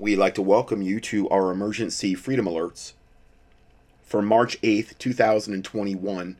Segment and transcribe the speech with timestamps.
[0.00, 2.92] We'd like to welcome you to our emergency freedom alerts
[4.04, 6.36] for March 8th, 2021.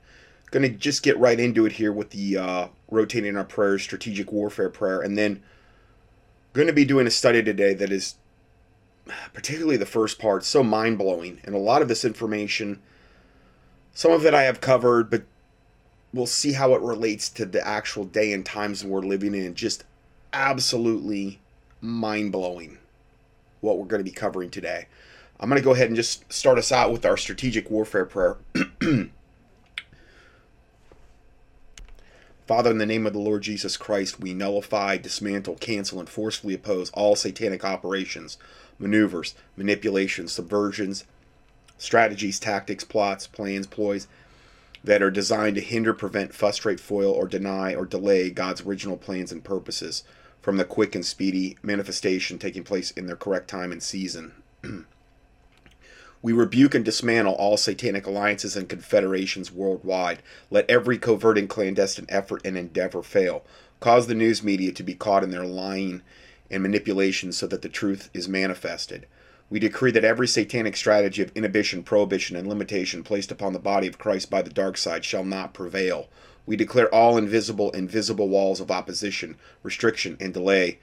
[0.53, 4.31] Going to just get right into it here with the uh, rotating our prayers, strategic
[4.31, 5.43] warfare prayer, and then
[6.53, 8.15] going to be doing a study today that is
[9.33, 12.81] particularly the first part so mind blowing, and a lot of this information,
[13.93, 15.25] some of it I have covered, but
[16.13, 19.57] we'll see how it relates to the actual day and times we're living in.
[19.57, 19.83] Just
[20.33, 21.41] absolutely
[21.81, 22.79] mind blowing
[23.61, 24.87] what we're going to be covering today.
[25.41, 28.37] I'm going to go ahead and just start us out with our strategic warfare prayer.
[32.47, 36.55] Father, in the name of the Lord Jesus Christ, we nullify, dismantle, cancel, and forcefully
[36.55, 38.39] oppose all satanic operations,
[38.79, 41.05] maneuvers, manipulations, subversions,
[41.77, 44.09] strategies, tactics, plots, plans, ploys
[44.83, 49.31] that are designed to hinder, prevent, frustrate, foil, or deny or delay God's original plans
[49.31, 50.03] and purposes
[50.49, 54.33] from the quick and speedy manifestation taking place in their correct time and season.
[56.23, 60.23] we rebuke and dismantle all satanic alliances and confederations worldwide.
[60.51, 63.45] Let every covert and clandestine effort and endeavor fail.
[63.79, 66.01] Cause the news media to be caught in their lying
[66.51, 69.05] and manipulation so that the truth is manifested.
[69.51, 73.87] We decree that every satanic strategy of inhibition, prohibition, and limitation placed upon the body
[73.87, 76.09] of Christ by the dark side shall not prevail.
[76.49, 80.79] We declare all invisible and visible walls of opposition, restriction, and delay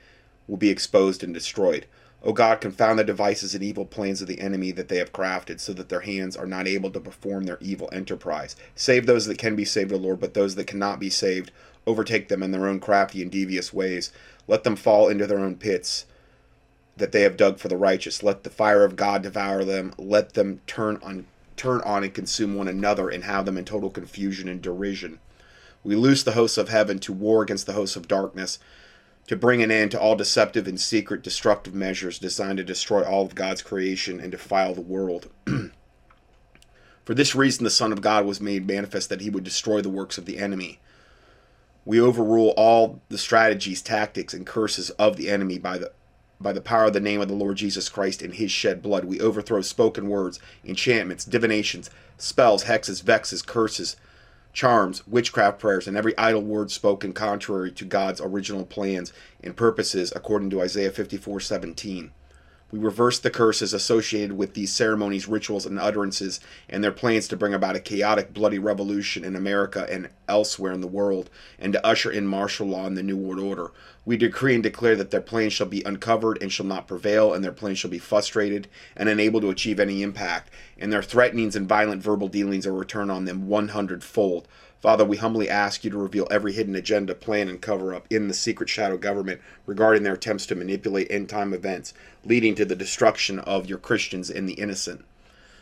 [0.47, 1.87] will be exposed and destroyed.
[2.21, 5.59] O God, confound the devices and evil plans of the enemy that they have crafted,
[5.59, 8.55] so that their hands are not able to perform their evil enterprise.
[8.75, 11.49] Save those that can be saved, O Lord, but those that cannot be saved,
[11.87, 14.11] overtake them in their own crafty and devious ways.
[14.47, 16.05] Let them fall into their own pits
[16.95, 18.21] that they have dug for the righteous.
[18.21, 19.95] Let the fire of God devour them.
[19.97, 21.25] Let them turn on
[21.57, 25.19] turn on and consume one another and have them in total confusion and derision.
[25.85, 28.57] We loose the hosts of heaven to war against the hosts of darkness,
[29.27, 33.23] to bring an end to all deceptive and secret destructive measures designed to destroy all
[33.23, 35.29] of God's creation and defile the world.
[37.05, 39.89] For this reason, the Son of God was made manifest that he would destroy the
[39.89, 40.79] works of the enemy.
[41.85, 45.91] We overrule all the strategies, tactics, and curses of the enemy by the
[46.41, 49.05] by the power of the name of the Lord Jesus Christ and his shed blood.
[49.05, 53.95] We overthrow spoken words, enchantments, divinations, spells, hexes, vexes, curses,
[54.55, 60.11] charms, witchcraft prayers, and every idle word spoken contrary to God's original plans and purposes,
[60.15, 62.11] according to Isaiah 54:17.
[62.75, 67.37] We reverse the curses associated with these ceremonies, rituals, and utterances, and their plans to
[67.37, 71.87] bring about a chaotic, bloody revolution in America and elsewhere in the world, and to
[71.87, 73.71] usher in martial law and the New World Order.
[74.03, 77.41] We decree and declare that their plans shall be uncovered and shall not prevail, and
[77.41, 81.69] their plans shall be frustrated and unable to achieve any impact, and their threatenings and
[81.69, 84.49] violent verbal dealings are returned on them one hundredfold.
[84.85, 88.27] Father, we humbly ask you to reveal every hidden agenda, plan, and cover up in
[88.27, 91.91] the secret shadow government regarding their attempts to manipulate end time events,
[92.23, 95.03] leading to the destruction of your Christians and the innocent.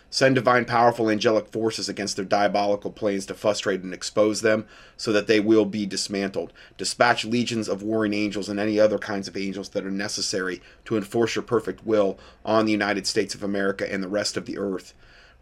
[0.10, 4.66] Send divine, powerful angelic forces against their diabolical plans to frustrate and expose them
[4.98, 6.52] so that they will be dismantled.
[6.78, 10.98] Dispatch legions of warring angels and any other kinds of angels that are necessary to
[10.98, 14.58] enforce your perfect will on the United States of America and the rest of the
[14.58, 14.94] earth.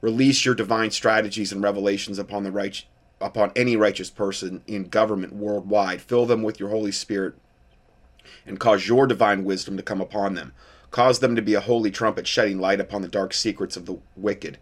[0.01, 2.85] Release your divine strategies and revelations upon the right,
[3.21, 6.01] upon any righteous person in government worldwide.
[6.01, 7.35] Fill them with your Holy Spirit
[8.45, 10.53] and cause your divine wisdom to come upon them.
[10.89, 13.97] Cause them to be a holy trumpet shedding light upon the dark secrets of the
[14.15, 14.57] wicked.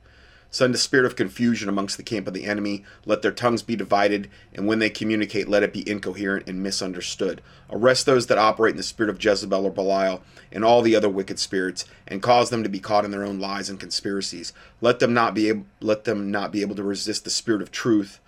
[0.51, 2.83] Send a spirit of confusion amongst the camp of the enemy.
[3.05, 7.41] Let their tongues be divided, and when they communicate, let it be incoherent and misunderstood.
[7.69, 11.09] Arrest those that operate in the spirit of Jezebel or Belial and all the other
[11.09, 14.51] wicked spirits, and cause them to be caught in their own lies and conspiracies.
[14.81, 17.71] Let them not be able, let them not be able to resist the spirit of
[17.71, 18.19] truth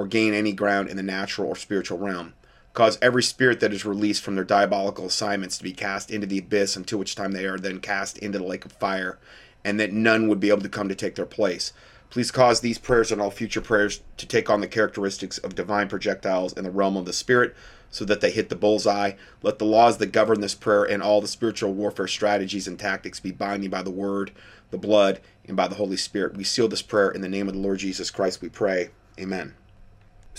[0.00, 2.32] or gain any ground in the natural or spiritual realm.
[2.72, 6.38] Cause every spirit that is released from their diabolical assignments to be cast into the
[6.38, 9.18] abyss until which time they are then cast into the lake of fire,
[9.62, 11.74] and that none would be able to come to take their place.
[12.08, 15.86] Please cause these prayers and all future prayers to take on the characteristics of divine
[15.86, 17.54] projectiles in the realm of the spirit,
[17.90, 19.12] so that they hit the bullseye.
[19.42, 23.20] Let the laws that govern this prayer and all the spiritual warfare strategies and tactics
[23.20, 24.30] be binding by the word,
[24.70, 26.38] the blood, and by the Holy Spirit.
[26.38, 28.88] We seal this prayer in the name of the Lord Jesus Christ, we pray.
[29.18, 29.56] Amen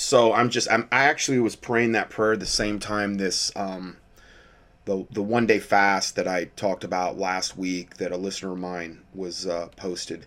[0.01, 3.97] so I'm just I'm, I actually was praying that prayer the same time this um,
[4.85, 8.57] the the one day fast that I talked about last week that a listener of
[8.57, 10.25] mine was uh, posted,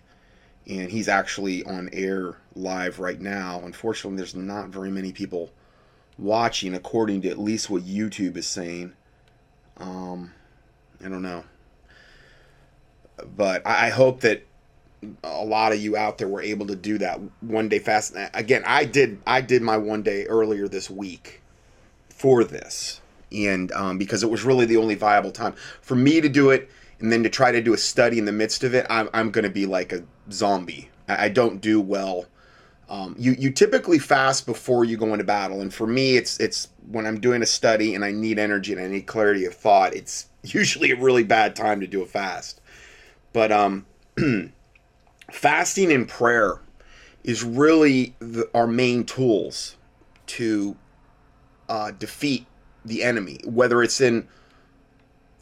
[0.65, 3.61] and he's actually on air live right now.
[3.65, 5.51] Unfortunately, there's not very many people
[6.17, 8.93] watching, according to at least what YouTube is saying.
[9.75, 10.31] Um,
[11.03, 11.43] I don't know,
[13.35, 14.47] but I, I hope that
[15.23, 18.15] a lot of you out there were able to do that one day fast.
[18.33, 21.41] Again, I did I did my one day earlier this week
[22.09, 26.29] for this, and um, because it was really the only viable time for me to
[26.29, 26.69] do it
[26.99, 29.31] and then to try to do a study in the midst of it, I'm, I'm
[29.31, 30.89] going to be like a zombie.
[31.07, 32.25] I, I don't do well.
[32.87, 36.69] Um, you you typically fast before you go into battle, and for me, it's it's
[36.87, 39.95] when I'm doing a study and I need energy and I need clarity of thought.
[39.95, 42.61] It's usually a really bad time to do a fast.
[43.33, 43.85] But um,
[45.31, 46.59] fasting and prayer
[47.23, 49.75] is really the, our main tools
[50.27, 50.75] to
[51.69, 52.45] uh, defeat
[52.85, 54.27] the enemy, whether it's in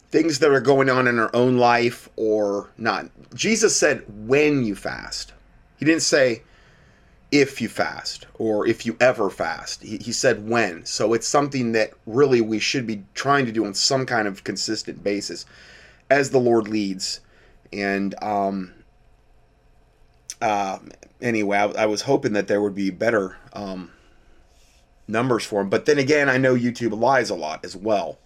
[0.10, 3.10] things that are going on in our own life or not.
[3.34, 5.34] Jesus said, when you fast.
[5.78, 6.44] He didn't say
[7.32, 9.82] if you fast or if you ever fast.
[9.82, 10.86] He, he said when.
[10.86, 14.44] So it's something that really we should be trying to do on some kind of
[14.44, 15.46] consistent basis
[16.10, 17.20] as the Lord leads.
[17.74, 18.72] And um,
[20.44, 20.80] uh,
[21.22, 23.92] anyway, I, I, was hoping that there would be better um,
[25.08, 25.70] numbers for him.
[25.70, 28.20] But then again, I know YouTube lies a lot as well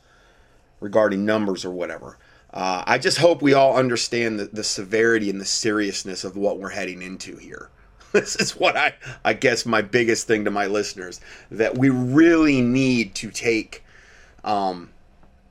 [0.80, 2.18] regarding numbers or whatever.
[2.52, 6.58] Uh, I just hope we all understand the, the severity and the seriousness of what
[6.58, 7.70] we're heading into here.
[8.14, 11.22] this is what I, I guess, my biggest thing to my listeners
[11.52, 13.84] that we really need to take
[14.44, 14.90] um,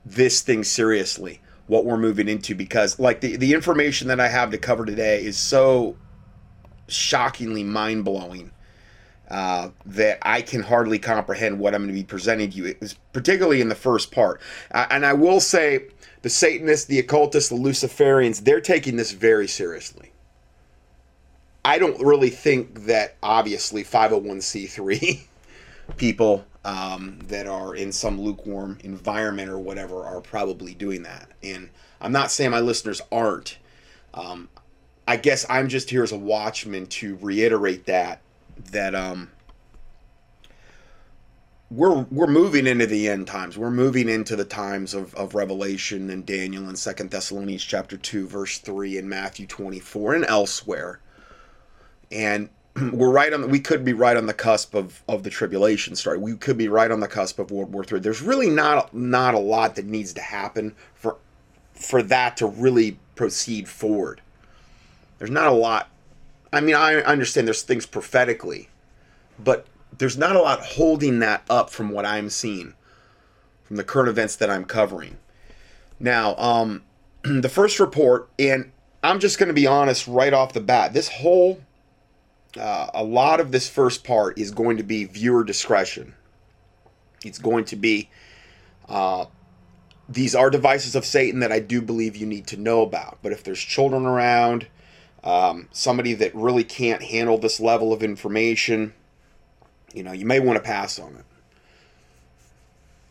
[0.05, 4.51] this thing seriously, what we're moving into, because like the, the information that I have
[4.51, 5.95] to cover today is so
[6.87, 8.51] shockingly mind blowing
[9.29, 12.65] uh, that I can hardly comprehend what I'm going to be presenting to you.
[12.65, 14.41] It was particularly in the first part.
[14.71, 15.87] Uh, and I will say
[16.21, 20.11] the Satanists, the occultists, the Luciferians, they're taking this very seriously.
[21.65, 25.19] I don't really think that obviously 501c3
[25.97, 31.29] people um, that are in some lukewarm environment or whatever are probably doing that.
[31.43, 31.69] And
[31.99, 33.57] I'm not saying my listeners aren't.
[34.13, 34.47] Um,
[35.07, 38.21] I guess I'm just here as a watchman to reiterate that
[38.71, 39.31] that um
[41.69, 43.57] we're we're moving into the end times.
[43.57, 48.27] We're moving into the times of, of Revelation and Daniel and Second Thessalonians chapter two,
[48.27, 50.99] verse three, and Matthew twenty four and elsewhere.
[52.11, 52.49] And
[52.93, 53.49] we're right on.
[53.49, 56.17] We could be right on the cusp of, of the tribulation story.
[56.17, 57.99] We could be right on the cusp of World War Three.
[57.99, 61.17] There's really not not a lot that needs to happen for
[61.73, 64.21] for that to really proceed forward.
[65.17, 65.89] There's not a lot
[66.51, 68.69] I mean, I understand there's things prophetically,
[69.37, 69.67] but
[69.97, 72.73] there's not a lot holding that up from what I'm seeing
[73.63, 75.17] from the current events that I'm covering.
[75.99, 76.83] Now, um,
[77.23, 78.71] the first report, and
[79.03, 81.61] I'm just going to be honest right off the bat, this whole,
[82.57, 86.13] uh, a lot of this first part is going to be viewer discretion.
[87.25, 88.09] It's going to be,
[88.87, 89.25] uh,
[90.07, 93.17] these are devices of Satan that I do believe you need to know about.
[93.21, 94.67] But if there's children around,
[95.27, 98.93] um, somebody that really can't handle this level of information,
[99.93, 101.25] you know, you may want to pass on it.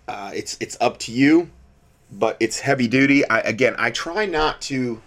[0.08, 1.50] Uh, it's it's up to you,
[2.10, 3.28] but it's heavy duty.
[3.28, 5.02] I, again, I try not to.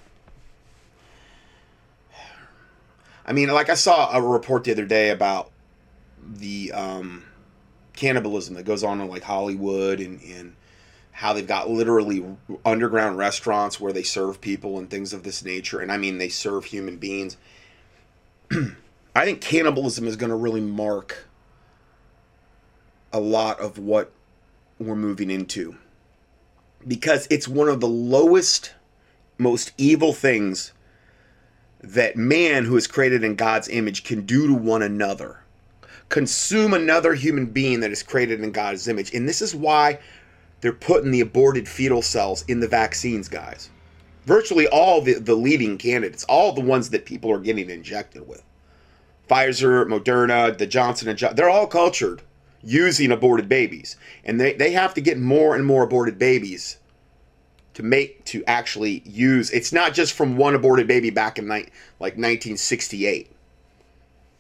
[3.25, 5.49] I mean, like I saw a report the other day about
[6.23, 7.25] the um,
[7.93, 10.55] cannibalism that goes on in like Hollywood and, and
[11.19, 12.23] how they've got literally
[12.65, 15.81] underground restaurants where they serve people and things of this nature.
[15.81, 17.35] And I mean, they serve human beings.
[19.15, 21.27] I think cannibalism is going to really mark
[23.11, 24.13] a lot of what
[24.79, 25.75] we're moving into
[26.87, 28.73] because it's one of the lowest,
[29.37, 30.71] most evil things
[31.81, 35.41] that man who is created in God's image can do to one another.
[36.07, 39.13] Consume another human being that is created in God's image.
[39.13, 39.99] And this is why
[40.61, 43.69] they're putting the aborted fetal cells in the vaccines, guys.
[44.25, 48.43] Virtually all the, the leading candidates, all the ones that people are getting injected with.
[49.29, 52.21] Pfizer, Moderna, the Johnson and Johnson, they're all cultured
[52.61, 53.95] using aborted babies.
[54.25, 56.77] And they, they have to get more and more aborted babies
[57.75, 61.71] to make to actually use it's not just from one aborted baby back in like
[61.99, 63.31] 1968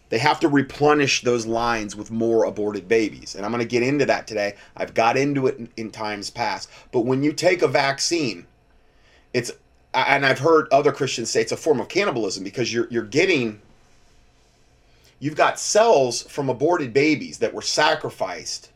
[0.09, 3.35] they have to replenish those lines with more aborted babies.
[3.35, 4.55] And I'm going to get into that today.
[4.75, 6.69] I've got into it in, in times past.
[6.91, 8.47] But when you take a vaccine,
[9.33, 9.51] it's
[9.93, 13.61] and I've heard other Christians say it's a form of cannibalism because you're you're getting
[15.19, 18.69] you've got cells from aborted babies that were sacrificed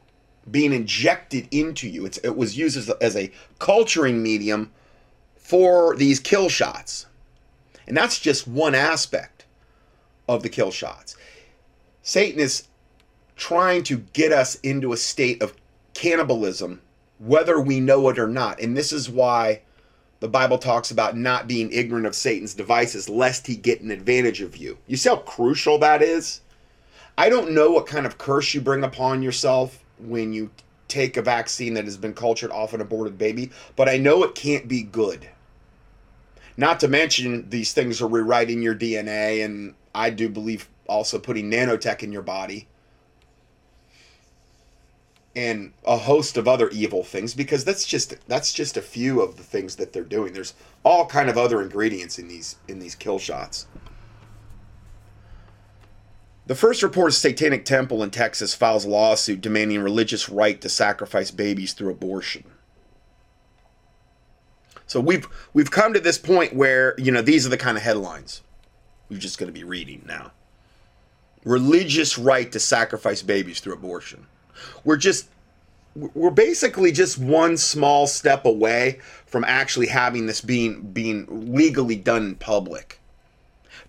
[0.49, 2.05] being injected into you.
[2.05, 4.71] It's, it was used as a, as a culturing medium
[5.37, 7.05] for these kill shots.
[7.87, 9.45] And that's just one aspect
[10.27, 11.15] of the kill shots.
[12.03, 12.67] Satan is
[13.37, 15.55] trying to get us into a state of
[15.93, 16.81] cannibalism,
[17.17, 18.59] whether we know it or not.
[18.59, 19.61] And this is why
[20.19, 24.41] the Bible talks about not being ignorant of Satan's devices, lest he get an advantage
[24.41, 24.77] of you.
[24.85, 26.41] You see how crucial that is?
[27.17, 30.51] I don't know what kind of curse you bring upon yourself when you
[30.89, 34.35] take a vaccine that has been cultured off an aborted baby, but I know it
[34.35, 35.29] can't be good.
[36.57, 41.49] Not to mention, these things are rewriting your DNA, and I do believe also putting
[41.49, 42.67] nanotech in your body
[45.35, 49.37] and a host of other evil things because that's just that's just a few of
[49.37, 50.33] the things that they're doing.
[50.33, 53.67] There's all kind of other ingredients in these in these kill shots.
[56.45, 60.69] The first report of satanic temple in texas files a lawsuit demanding religious right to
[60.69, 62.43] sacrifice babies through abortion.
[64.85, 67.83] So we've we've come to this point where you know these are the kind of
[67.83, 68.41] headlines
[69.09, 70.31] we're just going to be reading now
[71.45, 74.25] religious right to sacrifice babies through abortion
[74.83, 75.27] we're just
[75.95, 82.25] we're basically just one small step away from actually having this being being legally done
[82.25, 82.99] in public.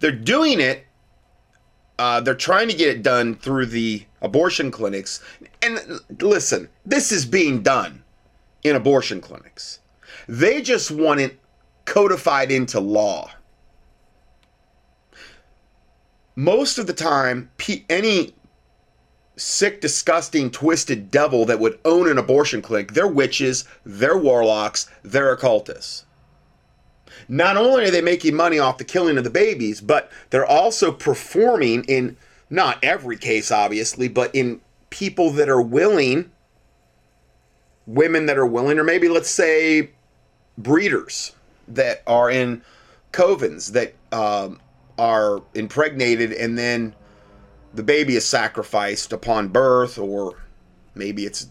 [0.00, 0.86] They're doing it.
[1.98, 5.22] Uh, they're trying to get it done through the abortion clinics.
[5.62, 8.02] And listen, this is being done
[8.64, 9.78] in abortion clinics.
[10.28, 11.38] They just want it
[11.84, 13.30] codified into law.
[16.36, 17.50] Most of the time,
[17.88, 18.34] any
[19.36, 22.92] sick, disgusting, twisted devil that would own an abortion clinic.
[22.92, 26.04] They're witches, they're warlocks, they're occultists.
[27.28, 30.92] Not only are they making money off the killing of the babies, but they're also
[30.92, 32.16] performing in
[32.50, 34.60] not every case, obviously, but in
[34.90, 36.30] people that are willing,
[37.86, 39.90] women that are willing, or maybe let's say
[40.58, 41.32] breeders
[41.66, 42.62] that are in
[43.12, 44.60] covens that um,
[44.98, 46.94] are impregnated and then
[47.74, 50.36] the baby is sacrificed upon birth, or
[50.94, 51.48] maybe it's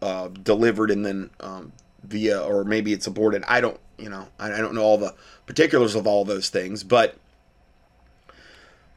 [0.00, 1.72] uh, delivered and then um,
[2.04, 3.42] via, or maybe it's aborted.
[3.48, 5.14] I don't, you know, I, I don't know all the
[5.44, 7.16] particulars of all those things, but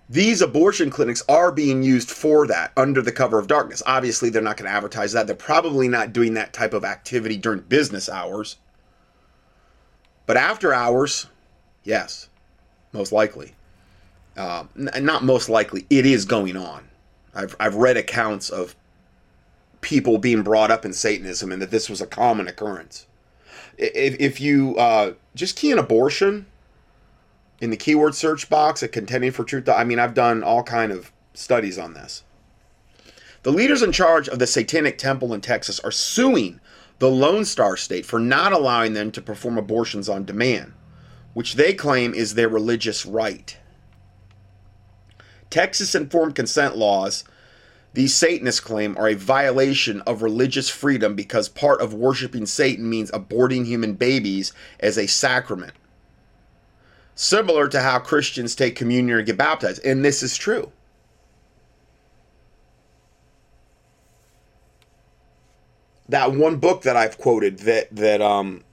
[0.08, 3.84] these abortion clinics are being used for that under the cover of darkness.
[3.86, 5.28] Obviously, they're not going to advertise that.
[5.28, 8.58] They're probably not doing that type of activity during business hours.
[10.26, 11.28] But after hours,
[11.84, 12.30] yes,
[12.92, 13.56] most likely
[14.38, 16.88] uh, n- not most likely, it is going on.
[17.34, 18.76] I've, I've read accounts of
[19.82, 23.06] people being brought up in Satanism and that this was a common occurrence.
[23.78, 26.46] If, if you uh, just key in abortion
[27.62, 30.92] in the keyword search box at contending for truth, I mean, I've done all kind
[30.92, 32.24] of studies on this.
[33.44, 36.60] The leaders in charge of the Satanic Temple in Texas are suing
[37.00, 40.74] the Lone Star State for not allowing them to perform abortions on demand,
[41.34, 43.58] which they claim is their religious right.
[45.50, 47.24] Texas informed consent laws,
[47.94, 53.10] these Satanists claim, are a violation of religious freedom because part of worshiping Satan means
[53.12, 55.74] aborting human babies as a sacrament.
[57.16, 59.84] Similar to how Christians take communion or get baptized.
[59.84, 60.72] And this is true.
[66.08, 68.64] That one book that I've quoted that that um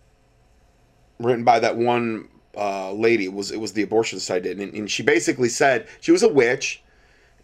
[1.18, 3.25] written by that one uh, lady.
[3.25, 6.29] It was it was the abortion site, and, and she basically said she was a
[6.29, 6.83] witch,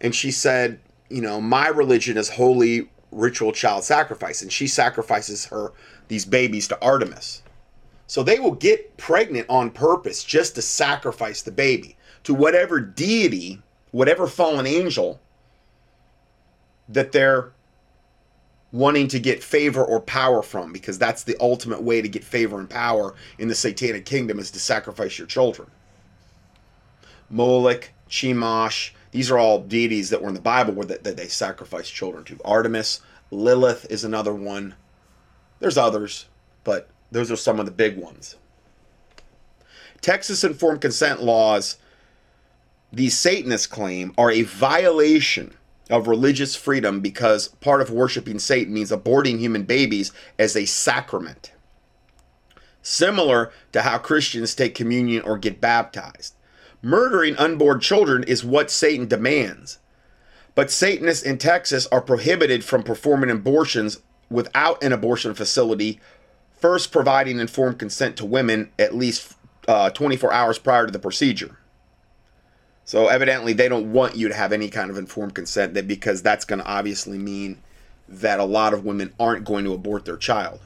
[0.01, 0.79] and she said,
[1.09, 5.71] you know, my religion is holy ritual child sacrifice, and she sacrifices her
[6.07, 7.43] these babies to Artemis.
[8.07, 13.61] So they will get pregnant on purpose just to sacrifice the baby to whatever deity,
[13.91, 15.19] whatever fallen angel
[16.89, 17.51] that they're
[18.73, 22.59] wanting to get favor or power from because that's the ultimate way to get favor
[22.59, 25.69] and power in the satanic kingdom is to sacrifice your children.
[27.29, 31.27] Moloch, Chemosh, these are all deities that were in the Bible where that, that they
[31.27, 32.39] sacrificed children to.
[32.43, 32.99] Artemis,
[33.29, 34.73] Lilith is another one.
[35.59, 36.25] There's others,
[36.63, 38.37] but those are some of the big ones.
[40.01, 41.77] Texas informed consent laws,
[42.91, 45.53] these Satanists claim, are a violation
[45.93, 51.51] of religious freedom because part of worshiping Satan means aborting human babies as a sacrament.
[52.81, 56.33] Similar to how Christians take communion or get baptized.
[56.81, 59.77] Murdering unborn children is what Satan demands.
[60.55, 63.99] But Satanists in Texas are prohibited from performing abortions
[64.31, 66.01] without an abortion facility,
[66.59, 69.35] first providing informed consent to women at least
[69.67, 71.59] uh, 24 hours prior to the procedure.
[72.85, 76.21] So evidently they don't want you to have any kind of informed consent that because
[76.21, 77.61] that's going to obviously mean
[78.07, 80.59] that a lot of women aren't going to abort their child.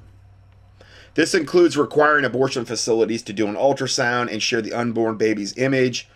[1.14, 6.08] This includes requiring abortion facilities to do an ultrasound and share the unborn baby's image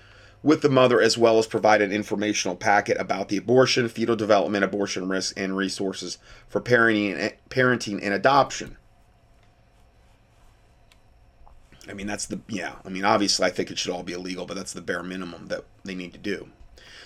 [0.43, 4.63] with the mother as well as provide an informational packet about the abortion, fetal development,
[4.63, 6.17] abortion risks, and resources
[6.47, 8.77] for parenting and, parenting and adoption.
[11.91, 14.45] I mean, that's the, yeah, I mean, obviously, I think it should all be illegal,
[14.45, 16.47] but that's the bare minimum that they need to do.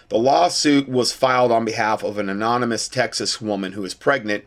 [0.10, 4.46] The lawsuit was filed on behalf of an anonymous Texas woman who is pregnant,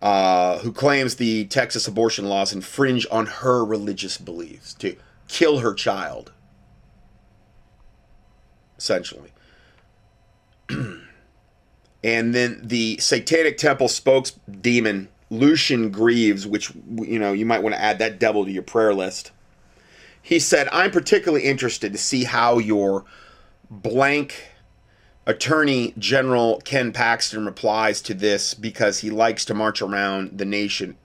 [0.00, 5.74] uh, who claims the Texas abortion laws infringe on her religious beliefs, to kill her
[5.74, 6.32] child.
[8.78, 9.32] Essentially.
[10.70, 17.74] and then the Satanic Temple spokes demon Lucien Greaves, which you know you might want
[17.74, 19.32] to add that devil to your prayer list.
[20.20, 23.04] He said, "I'm particularly interested to see how your
[23.70, 24.50] blank
[25.26, 30.96] Attorney General Ken Paxton replies to this because he likes to march around the nation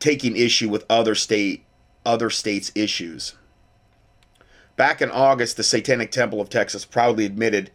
[0.00, 1.64] taking issue with other state
[2.04, 3.34] other states' issues."
[4.74, 7.70] Back in August, the Satanic Temple of Texas proudly admitted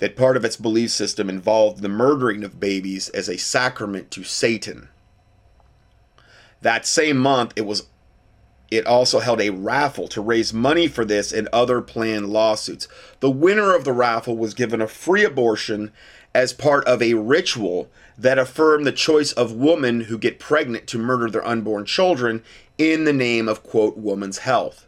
[0.00, 4.24] that part of its belief system involved the murdering of babies as a sacrament to
[4.24, 4.88] Satan.
[6.62, 7.86] That same month, it was
[8.70, 12.86] it also held a raffle to raise money for this and other planned lawsuits.
[13.18, 15.92] The winner of the raffle was given a free abortion
[16.32, 20.98] as part of a ritual that affirmed the choice of women who get pregnant to
[20.98, 22.44] murder their unborn children
[22.78, 24.86] in the name of quote woman's health.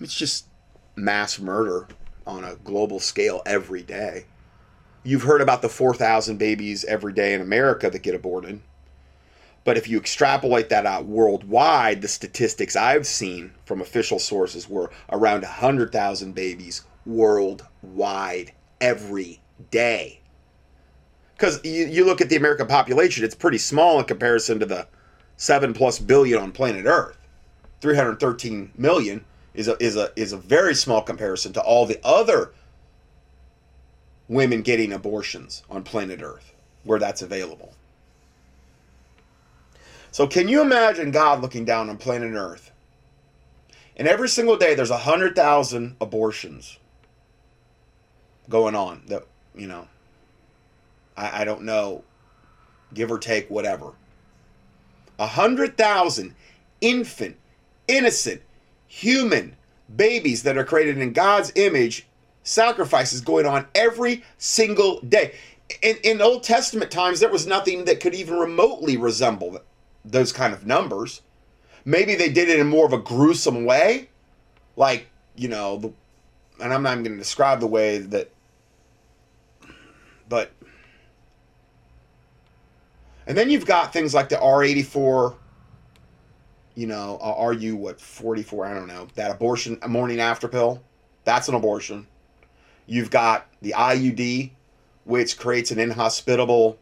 [0.00, 0.46] It's just
[0.96, 1.86] mass murder
[2.26, 4.24] on a global scale every day.
[5.04, 8.60] You've heard about the 4,000 babies every day in America that get aborted.
[9.62, 14.90] But if you extrapolate that out worldwide, the statistics I've seen from official sources were
[15.10, 20.20] around 100,000 babies worldwide every day.
[21.34, 24.86] Because you, you look at the American population, it's pretty small in comparison to the
[25.36, 27.18] 7 plus billion on planet Earth.
[27.80, 29.24] 313 million
[29.56, 32.52] is a is a is a very small comparison to all the other
[34.28, 36.52] women getting abortions on planet Earth
[36.84, 37.74] where that's available.
[40.12, 42.70] So can you imagine God looking down on planet Earth?
[43.96, 46.78] And every single day there's a hundred thousand abortions
[48.48, 49.88] going on that you know
[51.16, 52.04] I, I don't know
[52.94, 53.92] give or take whatever.
[55.18, 56.34] A hundred thousand
[56.80, 57.36] infant,
[57.88, 58.42] innocent,
[58.96, 59.54] human
[59.94, 62.06] babies that are created in God's image,
[62.44, 65.34] sacrifices going on every single day.
[65.82, 69.60] In, in Old Testament times, there was nothing that could even remotely resemble
[70.02, 71.20] those kind of numbers.
[71.84, 74.08] Maybe they did it in more of a gruesome way,
[74.76, 75.92] like, you know, the,
[76.62, 78.30] and I'm not even going to describe the way that,
[80.26, 80.52] but,
[83.26, 85.34] and then you've got things like the R84
[86.76, 88.66] you know, are you what 44?
[88.66, 89.08] I don't know.
[89.14, 90.82] That abortion a morning after pill,
[91.24, 92.06] that's an abortion.
[92.86, 94.50] You've got the IUD,
[95.04, 96.78] which creates an inhospitable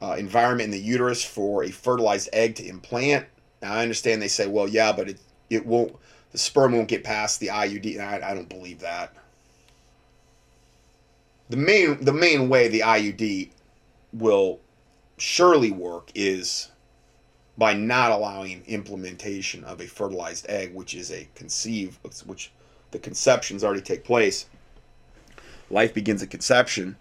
[0.00, 3.26] uh, environment in the uterus for a fertilized egg to implant.
[3.60, 5.18] Now I understand they say, well, yeah, but it
[5.50, 5.96] it won't.
[6.30, 7.98] The sperm won't get past the IUD.
[7.98, 9.14] I, I don't believe that.
[11.50, 13.50] The main the main way the IUD
[14.12, 14.60] will
[15.18, 16.70] surely work is
[17.56, 22.52] by not allowing implementation of a fertilized egg, which is a conceive, which
[22.90, 24.46] the conceptions already take place.
[25.70, 26.96] Life begins at conception.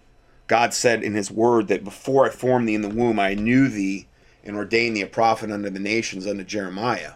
[0.48, 3.68] God said in His Word that before I formed thee in the womb, I knew
[3.68, 4.08] thee
[4.44, 7.14] and ordained thee a prophet unto the nations, unto Jeremiah.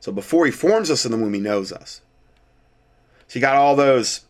[0.00, 2.02] So before He forms us in the womb, He knows us.
[3.26, 4.22] So you got all those,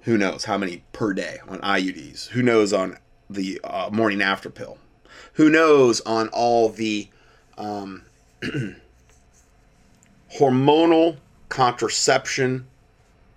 [0.00, 2.28] who knows how many per day on IUDs?
[2.28, 2.98] Who knows on
[3.30, 4.78] the uh, morning after pill?
[5.34, 7.08] Who knows on all the
[7.58, 8.04] um,
[10.38, 11.16] hormonal
[11.48, 12.66] contraception,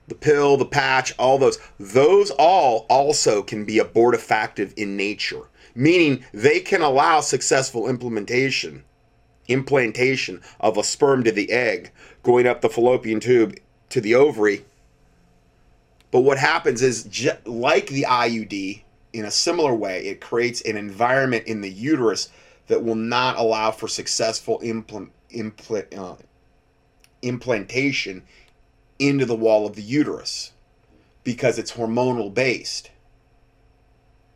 [0.08, 5.42] the pill, the patch, all those, those all also can be abortifactive in nature,
[5.74, 8.84] meaning they can allow successful implementation,
[9.48, 11.92] implantation of a sperm to the egg,
[12.24, 13.58] going up the fallopian tube
[13.90, 14.66] to the ovary.
[16.12, 21.48] But what happens is, like the IUD, in a similar way, it creates an environment
[21.48, 22.30] in the uterus
[22.68, 26.16] that will not allow for successful uh,
[27.22, 28.24] implantation
[29.00, 30.52] into the wall of the uterus
[31.24, 32.92] because it's hormonal based.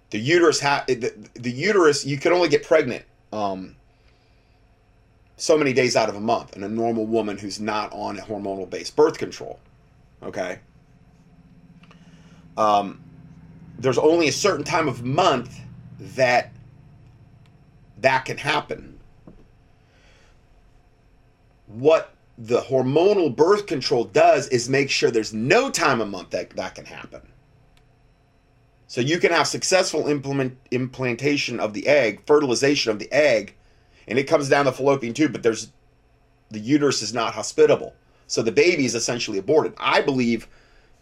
[0.09, 3.75] The uterus ha- the, the uterus you can only get pregnant um,
[5.37, 8.21] so many days out of a month in a normal woman who's not on a
[8.21, 9.59] hormonal based birth control.
[10.21, 10.59] Okay.
[12.57, 13.01] Um,
[13.77, 15.61] there's only a certain time of month
[15.99, 16.51] that
[18.01, 18.99] that can happen.
[21.67, 26.51] What the hormonal birth control does is make sure there's no time a month that
[26.51, 27.21] that can happen.
[28.87, 33.55] So you can have successful implement, implantation of the egg, fertilization of the egg,
[34.07, 35.71] and it comes down the fallopian tube, but there's
[36.49, 37.93] the uterus is not hospitable.
[38.25, 39.73] So the baby is essentially aborted.
[39.77, 40.47] I believe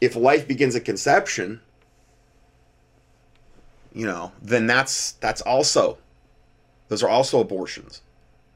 [0.02, 1.62] if life begins at conception,
[3.94, 5.98] you know, then that's that's also
[6.88, 8.02] those are also abortions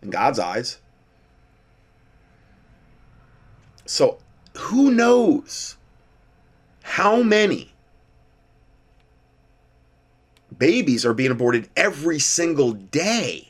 [0.02, 0.80] in God's eyes.
[3.86, 4.20] So
[4.58, 5.78] who knows
[6.84, 7.74] how many
[10.58, 13.50] babies are being aborted every single day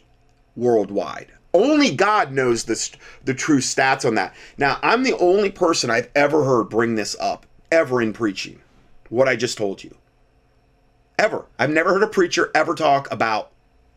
[0.55, 1.31] worldwide?
[1.53, 4.33] Only God knows the, the true stats on that.
[4.57, 8.61] Now, I'm the only person I've ever heard bring this up, ever in preaching,
[9.09, 9.95] what I just told you.
[11.19, 11.45] Ever.
[11.59, 13.50] I've never heard a preacher ever talk about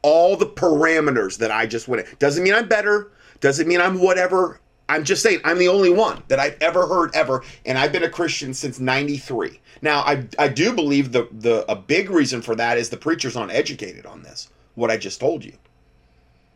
[0.05, 2.17] all the parameters that I just went in.
[2.19, 4.61] Doesn't mean I'm better, doesn't mean I'm whatever.
[4.87, 8.05] I'm just saying I'm the only one that I've ever heard ever, and I've been
[8.05, 9.61] a Christian since '93.
[9.81, 13.35] Now, I I do believe the the a big reason for that is the preachers
[13.35, 14.51] aren't educated on this.
[14.75, 15.55] What I just told you.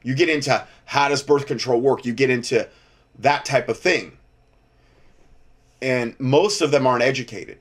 [0.02, 2.04] You get into how does birth control work?
[2.04, 2.68] You get into
[3.18, 4.18] that type of thing.
[5.80, 7.58] And most of them aren't educated.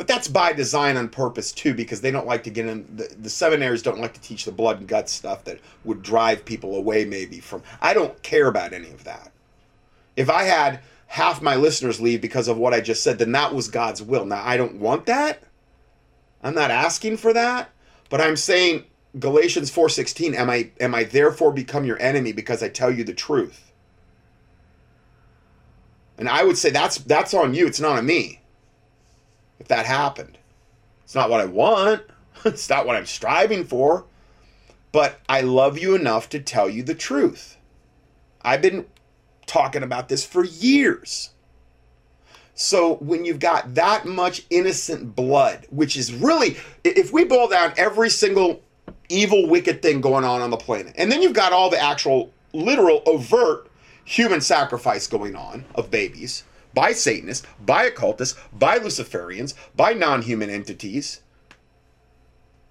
[0.00, 3.14] But that's by design on purpose too, because they don't like to get in the,
[3.20, 6.76] the seminaries don't like to teach the blood and guts stuff that would drive people
[6.76, 9.30] away maybe from I don't care about any of that.
[10.16, 13.54] If I had half my listeners leave because of what I just said, then that
[13.54, 14.24] was God's will.
[14.24, 15.42] Now I don't want that.
[16.42, 17.68] I'm not asking for that,
[18.08, 18.84] but I'm saying
[19.18, 23.12] Galatians 4:16, am I am I therefore become your enemy because I tell you the
[23.12, 23.70] truth?
[26.16, 28.39] And I would say that's that's on you, it's not on me.
[29.60, 30.38] If that happened.
[31.04, 32.02] It's not what I want.
[32.42, 34.06] It's not what I'm striving for.
[34.92, 37.58] But I love you enough to tell you the truth.
[38.40, 38.86] I've been
[39.44, 41.30] talking about this for years.
[42.54, 47.74] So when you've got that much innocent blood, which is really, if we boil down
[47.76, 48.62] every single
[49.10, 50.94] evil, wicked thing going on on the planet.
[50.96, 53.68] And then you've got all the actual, literal, overt
[54.04, 60.50] human sacrifice going on of babies by Satanists, by occultists, by Luciferians, by non human
[60.50, 61.20] entities.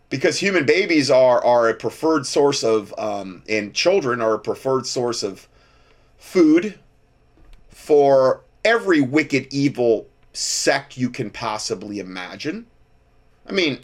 [0.09, 4.87] Because human babies are, are a preferred source of, um, and children are a preferred
[4.87, 5.47] source of
[6.17, 6.79] food
[7.69, 12.65] for every wicked, evil sect you can possibly imagine.
[13.47, 13.79] I mean,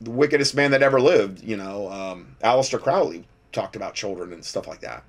[0.00, 4.44] the wickedest man that ever lived, you know, um, Aleister Crowley talked about children and
[4.44, 5.04] stuff like that.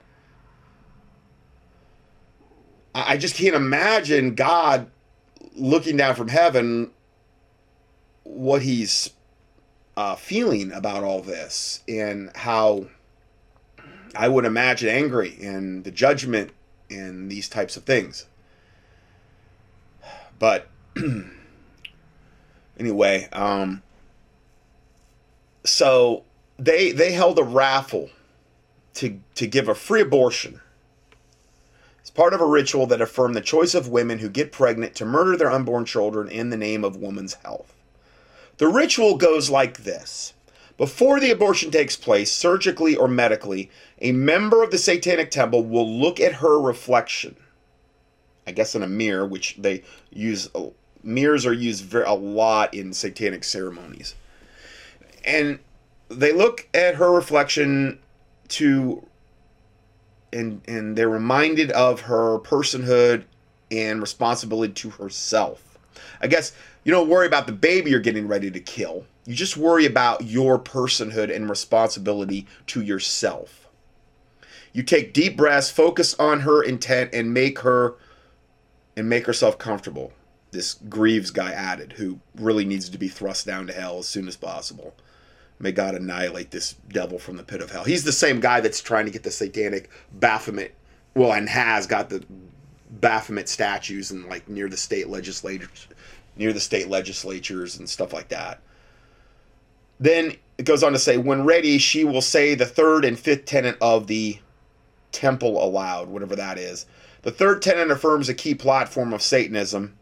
[3.07, 4.89] I just can't imagine God
[5.55, 6.91] looking down from heaven
[8.23, 9.11] what he's
[9.97, 12.87] uh, feeling about all this and how
[14.15, 16.51] I would imagine angry and the judgment
[16.89, 18.25] and these types of things.
[20.39, 20.67] But
[22.79, 23.83] anyway, um,
[25.65, 26.23] so
[26.57, 28.09] they they held a raffle
[28.95, 30.61] to to give a free abortion.
[32.01, 35.05] It's part of a ritual that affirmed the choice of women who get pregnant to
[35.05, 37.73] murder their unborn children in the name of woman's health.
[38.57, 40.33] The ritual goes like this.
[40.77, 45.89] Before the abortion takes place, surgically or medically, a member of the Satanic Temple will
[45.89, 47.35] look at her reflection.
[48.47, 50.67] I guess in a mirror, which they use, uh,
[51.03, 54.15] mirrors are used a lot in satanic ceremonies
[55.23, 55.59] and
[56.09, 57.99] they look at her reflection
[58.47, 59.05] to
[60.31, 63.23] and and they're reminded of her personhood
[63.71, 65.77] and responsibility to herself.
[66.21, 69.05] I guess you don't worry about the baby you're getting ready to kill.
[69.25, 73.67] You just worry about your personhood and responsibility to yourself.
[74.73, 77.95] You take deep breaths, focus on her intent and make her
[78.95, 80.13] and make herself comfortable.
[80.51, 84.27] This Greaves guy added who really needs to be thrust down to hell as soon
[84.27, 84.95] as possible.
[85.59, 87.83] May God annihilate this devil from the pit of hell.
[87.83, 90.73] He's the same guy that's trying to get the satanic Baphomet,
[91.15, 92.23] well, and has got the
[92.89, 95.87] Baphomet statues and like near the state legislatures,
[96.37, 98.61] near the state legislatures and stuff like that.
[99.99, 103.45] Then it goes on to say, when ready, she will say the third and fifth
[103.45, 104.39] tenet of the
[105.11, 106.85] temple aloud, whatever that is.
[107.23, 109.97] The third tenet affirms a key platform of Satanism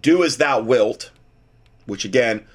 [0.00, 1.10] do as thou wilt,
[1.84, 2.46] which again,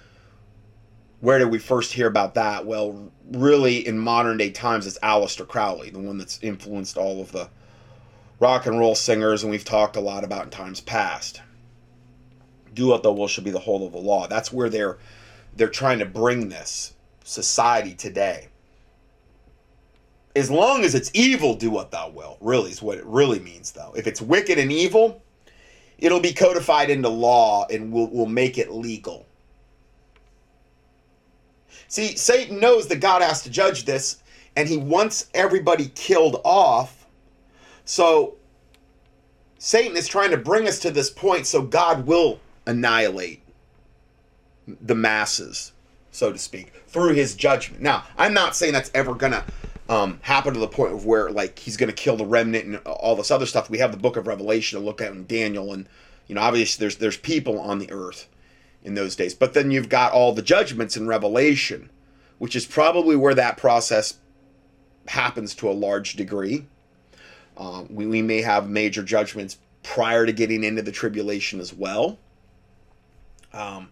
[1.20, 2.66] where did we first hear about that?
[2.66, 7.32] Well, really, in modern day times, it's Aleister Crowley, the one that's influenced all of
[7.32, 7.50] the
[8.40, 11.42] rock and roll singers, and we've talked a lot about in times past.
[12.74, 14.28] Do what thou will should be the whole of the law.
[14.28, 14.98] That's where they're
[15.56, 18.50] they're trying to bring this society today.
[20.36, 22.38] As long as it's evil, do what thou will.
[22.40, 23.92] Really is what it really means, though.
[23.98, 25.24] If it's wicked and evil,
[25.98, 29.27] it'll be codified into law and we'll, we'll make it legal
[31.88, 34.22] See, Satan knows that God has to judge this,
[34.56, 37.08] and he wants everybody killed off.
[37.86, 38.36] So,
[39.58, 43.42] Satan is trying to bring us to this point so God will annihilate
[44.68, 45.72] the masses,
[46.12, 47.82] so to speak, through his judgment.
[47.82, 49.44] Now, I'm not saying that's ever going to
[49.90, 52.78] um, happen to the point of where like he's going to kill the remnant and
[52.86, 53.70] all this other stuff.
[53.70, 55.88] We have the Book of Revelation to look at in Daniel, and
[56.28, 58.28] you know obviously there's there's people on the earth
[58.88, 61.90] in those days, but then you've got all the judgments in Revelation,
[62.38, 64.18] which is probably where that process
[65.10, 66.66] happens to a large degree.
[67.58, 72.18] Um, we, we may have major judgments prior to getting into the tribulation as well.
[73.52, 73.90] Um,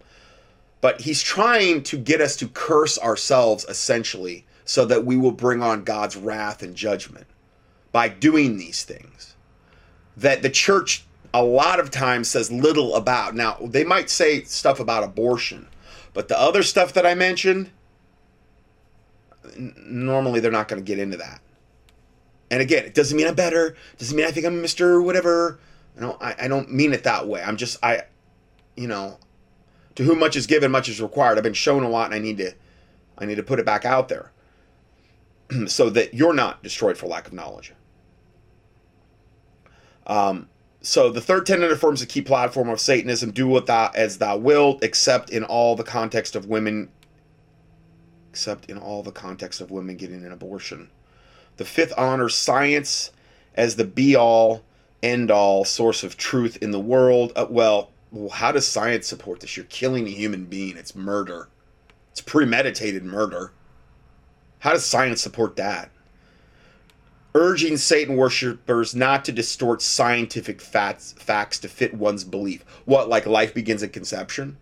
[0.79, 5.61] but he's trying to get us to curse ourselves essentially so that we will bring
[5.61, 7.27] on God's wrath and judgment
[7.91, 9.35] by doing these things
[10.15, 11.03] that the church
[11.35, 13.35] a lot of times says little about.
[13.35, 15.67] Now, they might say stuff about abortion,
[16.13, 17.71] but the other stuff that I mentioned,
[19.57, 21.41] normally they're not going to get into that.
[22.49, 23.75] And again, it doesn't mean I'm better.
[23.97, 25.03] Doesn't mean I think I'm Mr.
[25.03, 25.59] Whatever.
[25.97, 26.21] I don't.
[26.21, 27.43] I, I don't mean it that way.
[27.43, 28.03] I'm just I,
[28.77, 29.17] you know,
[29.95, 31.37] to whom much is given, much is required.
[31.37, 32.53] I've been shown a lot, and I need to,
[33.17, 34.31] I need to put it back out there,
[35.67, 37.73] so that you're not destroyed for lack of knowledge.
[40.07, 40.47] Um.
[40.85, 44.37] So the third tenet affirms the key platform of Satanism: do what thou as thou
[44.37, 46.89] wilt, except in all the context of women.
[48.29, 50.89] Except in all the context of women getting an abortion.
[51.57, 53.11] The fifth honors science
[53.55, 54.63] as the be all,
[55.01, 57.31] end all source of truth in the world.
[57.35, 57.91] Uh, well,
[58.31, 59.57] how does science support this?
[59.57, 60.77] You're killing a human being.
[60.77, 61.49] It's murder.
[62.11, 63.53] It's premeditated murder.
[64.59, 65.89] How does science support that?
[67.35, 72.63] Urging Satan worshippers not to distort scientific facts, facts to fit one's belief.
[72.85, 74.55] What, like life begins at conception?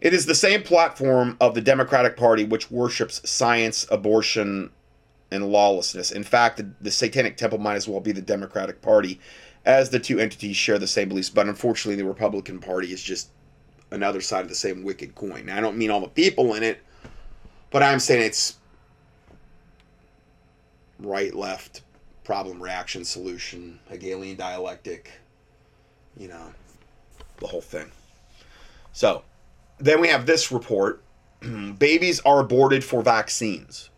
[0.00, 4.70] It is the same platform of the Democratic Party which worships science, abortion,
[5.30, 6.12] and lawlessness.
[6.12, 9.18] In fact, the, the Satanic Temple might as well be the Democratic Party,
[9.64, 11.30] as the two entities share the same beliefs.
[11.30, 13.30] But unfortunately, the Republican Party is just
[13.90, 15.46] another side of the same wicked coin.
[15.46, 16.80] Now, I don't mean all the people in it,
[17.70, 18.57] but I'm saying it's
[20.98, 21.82] right, left,
[22.24, 25.12] problem, reaction, solution, Hegelian dialectic,
[26.16, 26.52] you know,
[27.38, 27.90] the whole thing.
[28.92, 29.22] So,
[29.78, 31.02] then we have this report
[31.78, 33.90] babies are aborted for vaccines,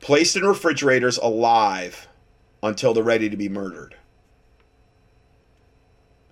[0.00, 2.08] placed in refrigerators alive
[2.62, 3.96] until they're ready to be murdered.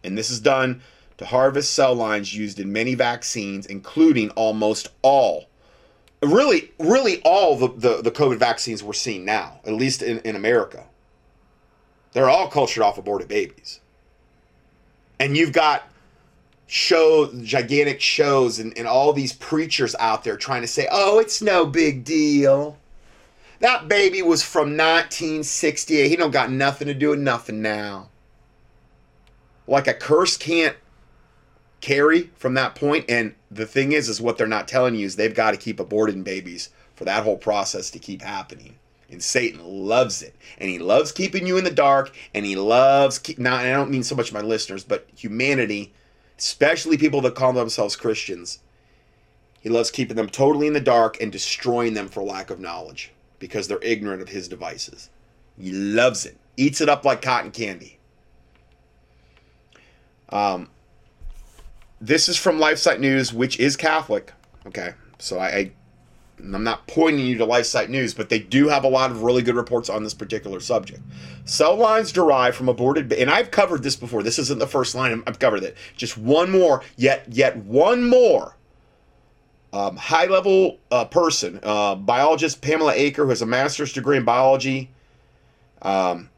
[0.05, 0.83] And this is done
[1.19, 5.47] to harvest cell lines used in many vaccines, including almost all,
[6.23, 10.37] really, really all the, the, the COVID vaccines we're seeing now, at least in, in
[10.37, 10.87] America.
[12.13, 13.81] They're all cultured off aborted babies.
[15.19, 15.89] And you've got
[16.67, 21.43] show gigantic shows and, and all these preachers out there trying to say, oh, it's
[21.43, 22.79] no big deal.
[23.61, 26.09] That baby was from 1968.
[26.09, 28.09] He don't got nothing to do with nothing now.
[29.67, 30.77] Like a curse can't
[31.83, 33.05] carry from that point.
[33.11, 35.77] And the thing is, is what they're not telling you is they've got to keep
[35.77, 38.77] aborting babies for that whole process to keep happening.
[39.11, 40.35] And Satan loves it.
[40.57, 42.15] And he loves keeping you in the dark.
[42.35, 45.93] And he loves, keep, now, I don't mean so much my listeners, but humanity
[46.43, 48.59] especially people that call themselves Christians.
[49.61, 53.13] He loves keeping them totally in the dark and destroying them for lack of knowledge
[53.39, 55.09] because they're ignorant of his devices.
[55.57, 57.99] He loves it, eats it up like cotton candy.
[60.31, 60.69] Um,
[62.03, 64.33] this is from LifeSite News, which is Catholic.
[64.67, 65.73] Okay, so I, I
[66.39, 69.43] I'm not pointing you to LifeSite News, but they do have a lot of really
[69.43, 71.01] good reports on this particular subject.
[71.45, 74.25] Cell lines derived from aborted, and I've covered this before.
[74.25, 75.23] This isn't the first line.
[75.27, 75.77] I've covered it.
[75.97, 78.57] Just one more, yet yet one more.
[79.73, 84.25] Um, high level uh, person, uh, biologist Pamela Acker, who has a master's degree in
[84.25, 84.91] biology,
[85.81, 86.29] um,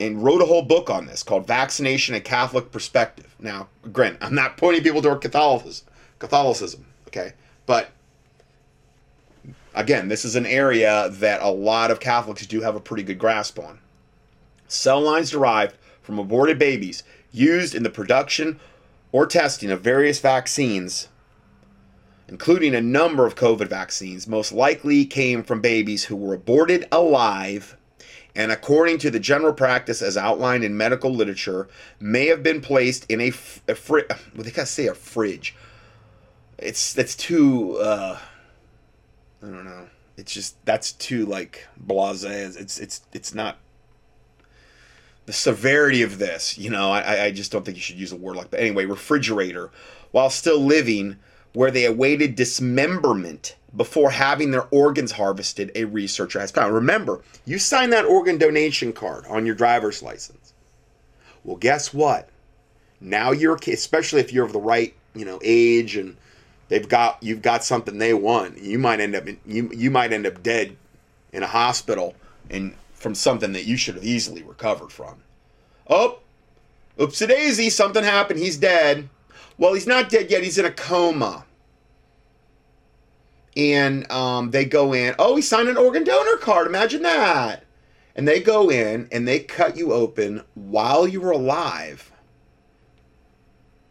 [0.00, 4.34] and wrote a whole book on this called "Vaccination: A Catholic Perspective." Now, granted, I'm
[4.34, 5.86] not pointing people toward Catholicism,
[6.18, 7.32] Catholicism, okay,
[7.66, 7.90] but
[9.74, 13.18] again, this is an area that a lot of Catholics do have a pretty good
[13.18, 13.78] grasp on.
[14.66, 18.58] Cell lines derived from aborted babies used in the production
[19.12, 21.08] or testing of various vaccines,
[22.28, 27.76] including a number of COVID vaccines, most likely came from babies who were aborted alive
[28.38, 33.04] and according to the general practice as outlined in medical literature, may have been placed
[33.10, 34.06] in a, fridge.
[34.08, 35.56] Well, they gotta say a fridge.
[36.56, 37.78] It's that's too.
[37.78, 38.16] Uh,
[39.42, 39.88] I don't know.
[40.16, 42.56] It's just that's too like blasé.
[42.56, 43.58] It's it's it's not
[45.26, 46.56] the severity of this.
[46.56, 48.54] You know, I I just don't think you should use a word like.
[48.54, 49.72] Anyway, refrigerator,
[50.12, 51.16] while still living,
[51.54, 55.70] where they awaited dismemberment before having their organs harvested.
[55.74, 56.74] A researcher has found.
[56.74, 60.54] Remember, you signed that organ donation card on your driver's license.
[61.44, 62.28] Well, guess what?
[63.00, 66.16] Now you're, especially if you're of the right, you know, age and
[66.68, 68.58] they've got you've got something they want.
[68.58, 70.76] You might end up in, you you might end up dead
[71.32, 72.14] in a hospital
[72.50, 75.22] and from something that you should have easily recovered from.
[75.88, 76.18] Oh,
[76.98, 78.40] oopsie daisy, something happened.
[78.40, 79.08] He's dead.
[79.56, 80.42] Well, he's not dead yet.
[80.42, 81.44] He's in a coma.
[83.58, 85.16] And um, they go in.
[85.18, 86.68] Oh, he signed an organ donor card.
[86.68, 87.64] Imagine that.
[88.14, 92.12] And they go in and they cut you open while you were alive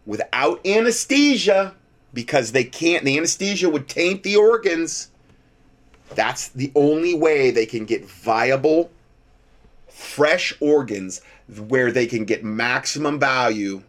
[0.05, 1.75] without anesthesia
[2.13, 3.03] because they can't.
[3.03, 5.11] The anesthesia would taint the organs.
[6.15, 8.89] That's the only way they can get viable,
[9.89, 11.21] fresh organs
[11.67, 13.83] where they can get maximum value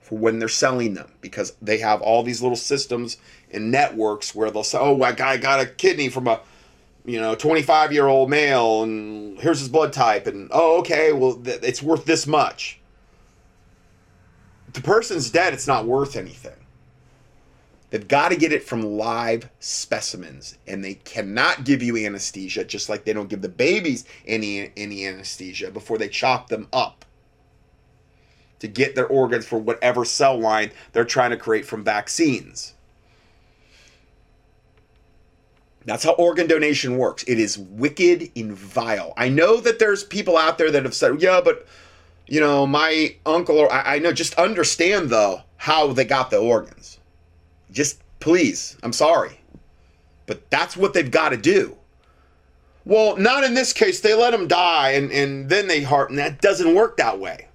[0.00, 3.18] for when they're selling them because they have all these little systems
[3.52, 6.40] and networks where they'll say, "Oh, got, I got a kidney from a
[7.04, 11.34] you know 25 year old male, and here's his blood type, and oh, okay, well,
[11.34, 12.80] th- it's worth this much."
[14.72, 16.52] the person's dead, it's not worth anything.
[17.90, 22.88] They've got to get it from live specimens, and they cannot give you anesthesia, just
[22.88, 27.04] like they don't give the babies any any anesthesia before they chop them up
[28.60, 32.74] to get their organs for whatever cell line they're trying to create from vaccines.
[35.84, 37.22] That's how organ donation works.
[37.24, 39.14] It is wicked and vile.
[39.16, 41.66] I know that there's people out there that have said, "Yeah, but
[42.26, 46.38] you know, my uncle or I, I know." Just understand though how they got the
[46.38, 47.00] organs
[47.72, 49.40] just please, I'm sorry.
[50.26, 51.76] But that's what they've got to do.
[52.84, 54.00] Well, not in this case.
[54.00, 57.48] They let him die and, and then they heart, and that doesn't work that way.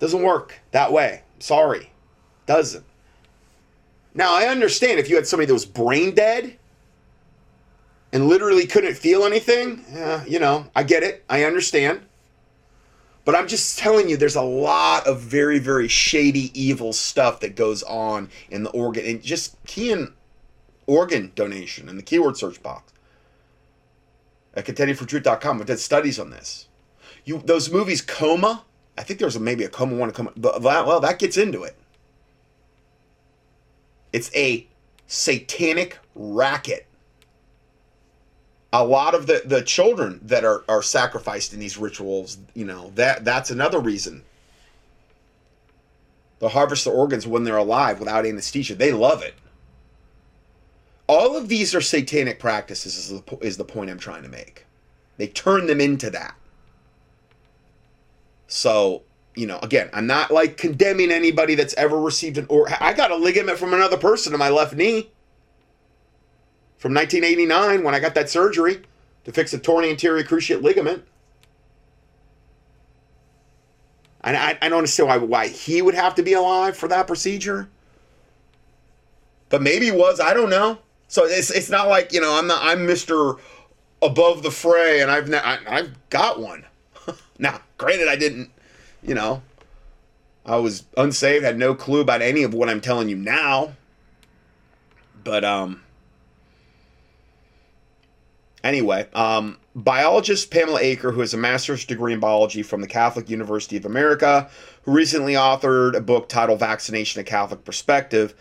[0.00, 1.22] Doesn't work that way.
[1.38, 1.90] Sorry.
[2.46, 2.84] Doesn't.
[4.14, 6.58] Now, I understand if you had somebody that was brain dead
[8.12, 9.84] and literally couldn't feel anything,
[10.26, 11.24] you know, I get it.
[11.30, 12.02] I understand.
[13.24, 17.54] But I'm just telling you, there's a lot of very, very shady, evil stuff that
[17.54, 19.06] goes on in the organ.
[19.06, 20.12] And just key in
[20.86, 22.92] organ donation in the keyword search box
[24.54, 25.58] at contendingfortruth.com.
[25.58, 26.66] We've done studies on this.
[27.24, 28.64] You those movies, Coma.
[28.98, 30.08] I think there's a, maybe a Coma one.
[30.08, 30.32] A Coma.
[30.36, 31.76] Well, that gets into it.
[34.12, 34.66] It's a
[35.06, 36.86] satanic racket
[38.72, 42.90] a lot of the, the children that are, are sacrificed in these rituals, you know,
[42.94, 44.22] that that's another reason.
[46.38, 48.74] They'll harvest the organs when they're alive without anesthesia.
[48.74, 49.34] They love it.
[51.06, 54.64] All of these are satanic practices, is the, is the point I'm trying to make.
[55.18, 56.34] They turn them into that.
[58.46, 59.02] So,
[59.34, 63.10] you know, again, I'm not like condemning anybody that's ever received an or I got
[63.10, 65.10] a ligament from another person in my left knee
[66.76, 68.82] from 1989 when I got that surgery
[69.24, 71.04] to fix a torn anterior cruciate ligament.
[74.24, 77.06] And I, I don't understand why, why he would have to be alive for that
[77.06, 77.68] procedure.
[79.48, 80.20] But maybe he was.
[80.20, 80.78] I don't know.
[81.08, 83.38] So it's, it's not like, you know, I'm not, I'm Mr.
[84.00, 86.64] Above the fray and I've, I, I've got one.
[87.38, 88.50] now, granted, I didn't,
[89.02, 89.42] you know,
[90.44, 93.74] I was unsaved, had no clue about any of what I'm telling you now.
[95.22, 95.82] But, um,
[98.64, 103.28] Anyway, um, biologist Pamela Acker, who has a master's degree in biology from the Catholic
[103.28, 104.48] University of America,
[104.84, 108.34] who recently authored a book titled Vaccination A Catholic Perspective,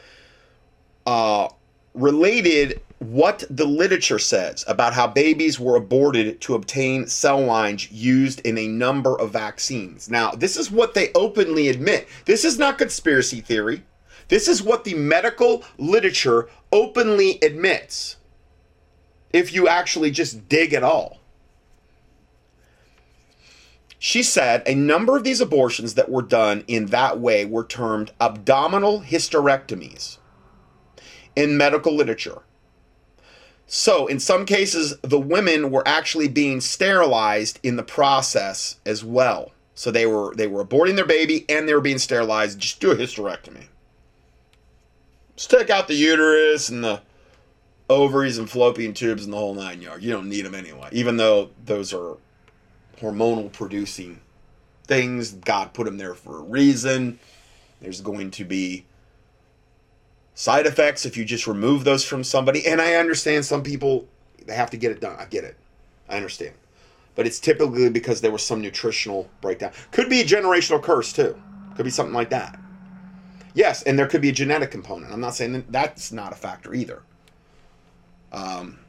[1.08, 1.48] uh,
[1.96, 8.40] related what the literature says about how babies were aborted to obtain cell lines used
[8.42, 10.08] in a number of vaccines.
[10.08, 12.08] Now, this is what they openly admit.
[12.26, 13.84] This is not conspiracy theory.
[14.28, 18.18] This is what the medical literature openly admits
[19.34, 21.22] if you actually just dig at all.
[23.98, 28.12] She said a number of these abortions that were done in that way were termed
[28.22, 30.20] abdominal hysterectomies
[31.36, 32.44] in medical literature.
[33.74, 39.54] So, in some cases, the women were actually being sterilized in the process as well.
[39.76, 42.60] So they were they were aborting their baby and they were being sterilized.
[42.60, 43.68] Just do a hysterectomy.
[45.38, 47.02] Just take out the uterus and the
[47.90, 50.04] ovaries and fallopian tubes and the whole nine yards.
[50.04, 52.18] You don't need them anyway, even though those are
[53.00, 54.20] hormonal producing
[54.84, 55.32] things.
[55.32, 57.20] God put them there for a reason.
[57.80, 58.84] There's going to be
[60.42, 62.66] side effects if you just remove those from somebody.
[62.66, 64.08] And I understand some people
[64.48, 65.16] they have to get it done.
[65.20, 65.56] I get it.
[66.10, 66.56] I understand.
[67.14, 69.72] But it's typically because there was some nutritional breakdown.
[69.92, 71.40] Could be a generational curse too.
[71.76, 72.60] Could be something like that.
[73.54, 75.14] Yes, and there could be a genetic component.
[75.14, 77.04] I'm not saying that that's not a factor either.
[78.32, 78.80] Um,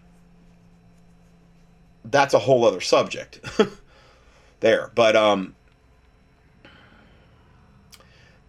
[2.02, 3.40] that's a whole other subject
[4.60, 4.90] there.
[4.94, 5.54] But um,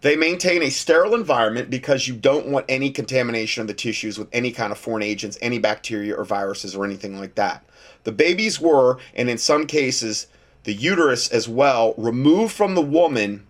[0.04, 4.28] They maintain a sterile environment because you don't want any contamination of the tissues with
[4.34, 7.64] any kind of foreign agents, any bacteria or viruses or anything like that.
[8.02, 10.26] The babies were, and in some cases,
[10.64, 13.46] the uterus as well, removed from the woman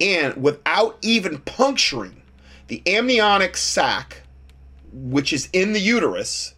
[0.00, 2.22] and without even puncturing
[2.68, 4.22] the amniotic sac,
[4.90, 6.54] which is in the uterus,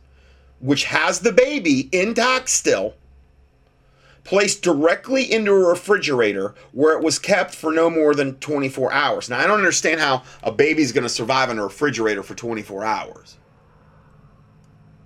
[0.61, 2.95] which has the baby intact still,
[4.25, 9.29] placed directly into a refrigerator where it was kept for no more than 24 hours.
[9.29, 12.85] Now, I don't understand how a baby's going to survive in a refrigerator for 24
[12.85, 13.37] hours.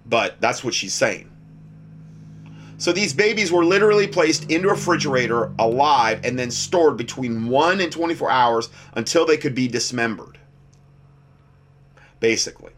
[0.04, 1.32] But that's what she's saying.
[2.78, 7.80] So these babies were literally placed into a refrigerator alive and then stored between 1
[7.80, 10.38] and 24 hours until they could be dismembered.
[12.20, 12.72] Basically.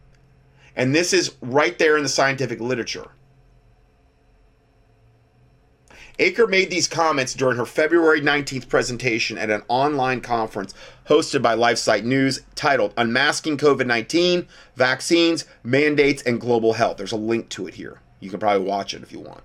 [0.77, 3.11] And this is right there in the scientific literature.
[6.21, 10.75] Acker made these comments during her February 19th presentation at an online conference
[11.07, 16.97] hosted by LifeSite News titled Unmasking COVID 19, Vaccines, Mandates, and Global Health.
[16.97, 18.01] There's a link to it here.
[18.19, 19.45] You can probably watch it if you want.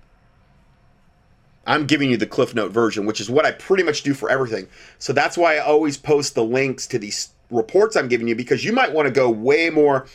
[1.64, 4.28] I'm giving you the Cliff Note version, which is what I pretty much do for
[4.28, 4.66] everything.
[4.98, 8.64] So that's why I always post the links to these reports I'm giving you because
[8.64, 10.06] you might want to go way more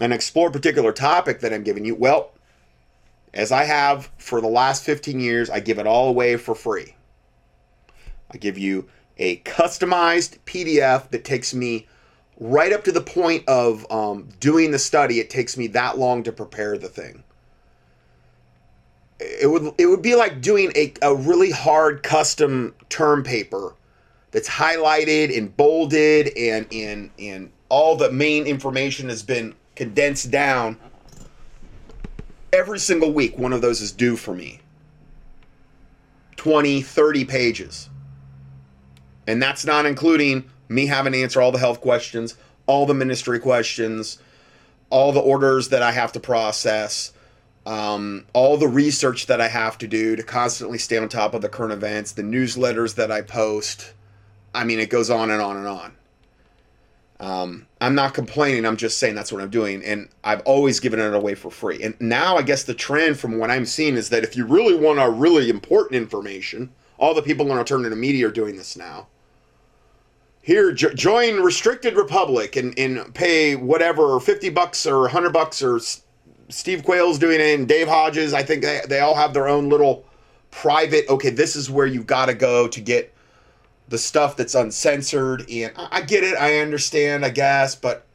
[0.00, 1.94] and explore a particular topic that I'm giving you.
[1.94, 2.33] Well,
[3.34, 6.94] as I have for the last 15 years, I give it all away for free.
[8.30, 11.86] I give you a customized PDF that takes me
[12.38, 15.20] right up to the point of um, doing the study.
[15.20, 17.22] It takes me that long to prepare the thing.
[19.20, 23.74] It would it would be like doing a, a really hard custom term paper
[24.32, 30.78] that's highlighted and bolded and and and all the main information has been condensed down
[32.54, 34.60] every single week one of those is due for me.
[36.36, 37.90] 20 30 pages.
[39.26, 42.36] And that's not including me having to answer all the health questions
[42.66, 44.18] all the ministry questions
[44.90, 47.12] all the orders that i have to process
[47.66, 51.42] um, all the research that i have to do to constantly stay on top of
[51.42, 53.92] the current events the newsletters that i post.
[54.54, 55.94] I mean it goes on and on and on
[57.24, 58.66] um, I'm not complaining.
[58.66, 59.82] I'm just saying that's what I'm doing.
[59.82, 61.82] And I've always given it away for free.
[61.82, 64.74] And now I guess the trend from what I'm seeing is that if you really
[64.74, 69.06] want a really important information, all the people in alternative media are doing this now.
[70.42, 75.76] Here, jo- join Restricted Republic and, and pay whatever, 50 bucks or 100 bucks or
[75.76, 76.02] S-
[76.50, 78.34] Steve Quayle's doing it and Dave Hodges.
[78.34, 80.04] I think they, they all have their own little
[80.50, 83.13] private, okay, this is where you've got to go to get
[83.88, 85.48] the stuff that's uncensored.
[85.50, 88.06] And I get it, I understand, I guess, but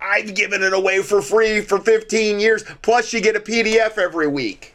[0.00, 2.64] I've given it away for free for 15 years.
[2.82, 4.74] Plus, you get a PDF every week.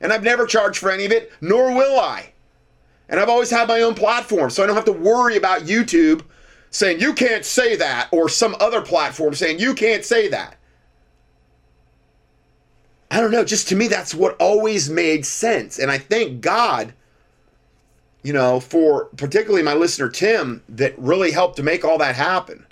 [0.00, 2.32] And I've never charged for any of it, nor will I.
[3.08, 6.22] And I've always had my own platform, so I don't have to worry about YouTube
[6.70, 10.56] saying you can't say that or some other platform saying you can't say that.
[13.10, 15.78] I don't know, just to me, that's what always made sense.
[15.78, 16.92] And I thank God
[18.26, 22.66] you know, for particularly my listener Tim, that really helped to make all that happen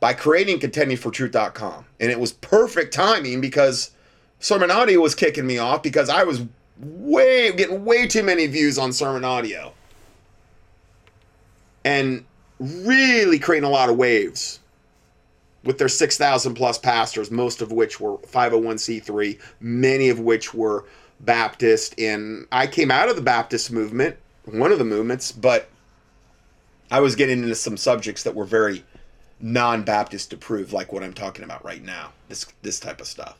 [0.00, 1.86] by creating contendingfortruth.com.
[1.98, 3.90] And it was perfect timing because
[4.38, 6.44] Sermon Audio was kicking me off because I was
[6.76, 9.72] way getting way too many views on Sermon Audio.
[11.82, 12.22] And
[12.60, 14.60] really creating a lot of waves
[15.64, 20.84] with their 6,000 plus pastors, most of which were 501c3, many of which were
[21.20, 25.68] Baptist, and I came out of the Baptist movement, one of the movements, but
[26.90, 28.84] I was getting into some subjects that were very
[29.40, 32.12] non-Baptist approved, like what I'm talking about right now.
[32.28, 33.38] This this type of stuff.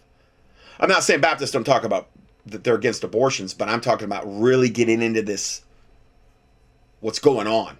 [0.81, 2.09] I'm not saying Baptists don't talk about
[2.47, 5.63] that they're against abortions, but I'm talking about really getting into this.
[7.01, 7.77] What's going on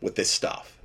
[0.00, 0.76] with this stuff?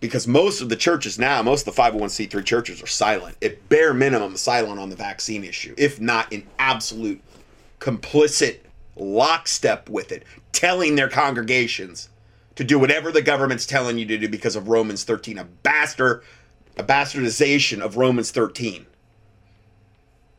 [0.00, 3.36] Because most of the churches now, most of the 501c3 churches are silent.
[3.42, 7.22] At bare minimum, silent on the vaccine issue, if not in absolute
[7.80, 8.58] complicit
[8.96, 12.08] lockstep with it, telling their congregations
[12.56, 16.22] to do whatever the government's telling you to do because of Romans 13, a bastard,
[16.76, 18.86] a bastardization of Romans 13,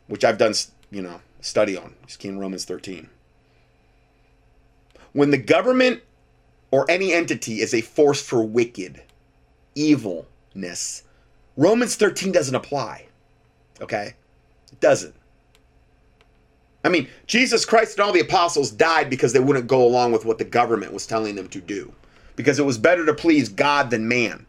[0.07, 0.53] which I've done,
[0.91, 1.93] you know, study on.
[2.05, 3.09] Just in Romans 13.
[5.13, 6.01] When the government
[6.71, 9.01] or any entity is a force for wicked,
[9.79, 11.03] evilness.
[11.55, 13.07] Romans 13 doesn't apply.
[13.81, 14.13] Okay?
[14.71, 15.15] It doesn't.
[16.83, 20.25] I mean, Jesus Christ and all the apostles died because they wouldn't go along with
[20.25, 21.93] what the government was telling them to do.
[22.35, 24.45] Because it was better to please God than man.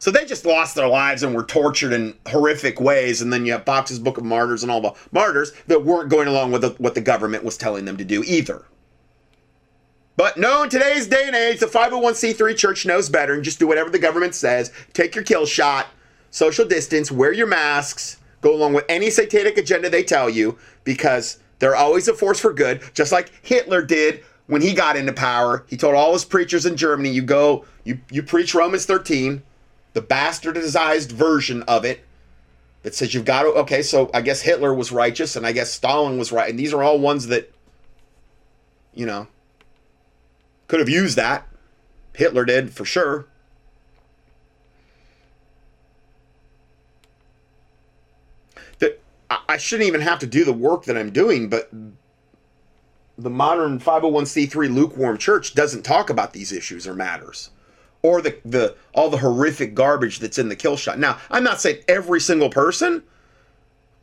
[0.00, 3.20] So they just lost their lives and were tortured in horrific ways.
[3.20, 6.28] And then you have Fox's Book of Martyrs and all the martyrs that weren't going
[6.28, 8.64] along with the, what the government was telling them to do either.
[10.18, 13.68] But no, in today's day and age, the 501c3 church knows better and just do
[13.68, 14.72] whatever the government says.
[14.92, 15.86] Take your kill shot,
[16.32, 21.38] social distance, wear your masks, go along with any satanic agenda they tell you because
[21.60, 25.64] they're always a force for good, just like Hitler did when he got into power.
[25.68, 29.40] He told all his preachers in Germany, you go, you, you preach Romans 13,
[29.92, 32.04] the bastardized version of it
[32.82, 35.70] that says you've got to, okay, so I guess Hitler was righteous and I guess
[35.72, 36.50] Stalin was right.
[36.50, 37.52] And these are all ones that,
[38.94, 39.28] you know,
[40.68, 41.46] could have used that.
[42.14, 43.26] Hitler did for sure.
[48.78, 49.00] That
[49.48, 51.70] I shouldn't even have to do the work that I'm doing, but
[53.16, 57.50] the modern 501c3 lukewarm church doesn't talk about these issues or matters
[58.02, 60.98] or the, the all the horrific garbage that's in the kill shot.
[60.98, 63.02] Now, I'm not saying every single person.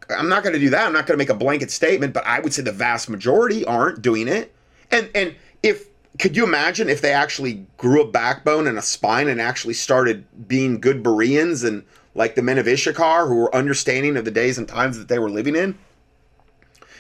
[0.10, 0.86] I'm not going to do that.
[0.86, 3.66] I'm not going to make a blanket statement, but I would say the vast majority
[3.66, 4.54] aren't doing it.
[4.92, 5.88] And and if
[6.20, 10.26] could you imagine if they actually grew a backbone and a spine and actually started
[10.48, 14.58] being good Bereans and like the men of Issachar who were understanding of the days
[14.58, 15.78] and times that they were living in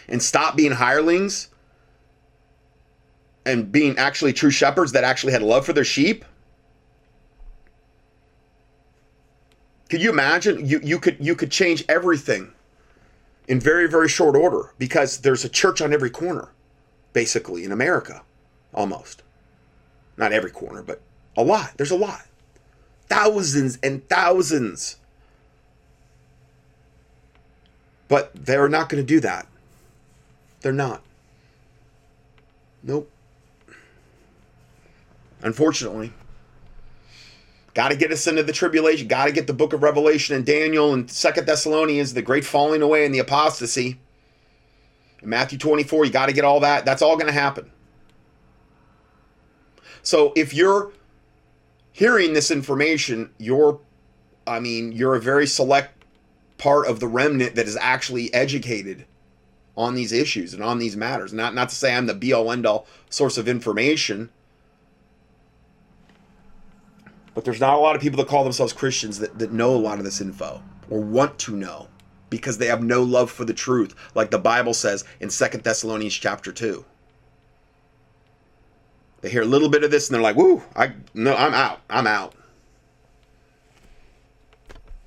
[0.07, 1.49] and stop being hirelings
[3.45, 6.25] and being actually true shepherds that actually had love for their sheep?
[9.89, 10.65] Could you imagine?
[10.65, 12.51] You you could you could change everything
[13.47, 16.49] in very very short order because there's a church on every corner,
[17.13, 18.23] basically in America,
[18.75, 19.23] almost.
[20.17, 21.01] Not every corner, but
[21.35, 21.73] a lot.
[21.77, 22.25] There's a lot,
[23.07, 24.97] thousands and thousands.
[28.07, 29.47] But they're not going to do that.
[30.61, 31.01] They're not.
[32.83, 33.09] Nope.
[35.41, 36.13] Unfortunately.
[37.73, 39.07] Got to get us into the tribulation.
[39.07, 42.81] Got to get the book of Revelation and Daniel and Second Thessalonians, the great falling
[42.81, 43.99] away and the apostasy.
[45.21, 46.85] In Matthew 24, you got to get all that.
[46.85, 47.69] That's all going to happen.
[50.05, 50.91] So if you're
[51.91, 53.79] hearing this information, you're,
[54.45, 56.05] I mean, you're a very select
[56.59, 59.05] part of the remnant that is actually educated
[59.75, 61.33] on these issues and on these matters.
[61.33, 64.29] Not not to say I'm the be all end all source of information,
[67.33, 69.77] but there's not a lot of people that call themselves Christians that, that know a
[69.77, 71.87] lot of this info or want to know
[72.29, 76.13] because they have no love for the truth, like the Bible says in Second Thessalonians
[76.13, 76.85] chapter 2.
[79.25, 81.81] They hear a little bit of this and they're like, woo, I no, I'm out.
[81.89, 82.35] I'm out.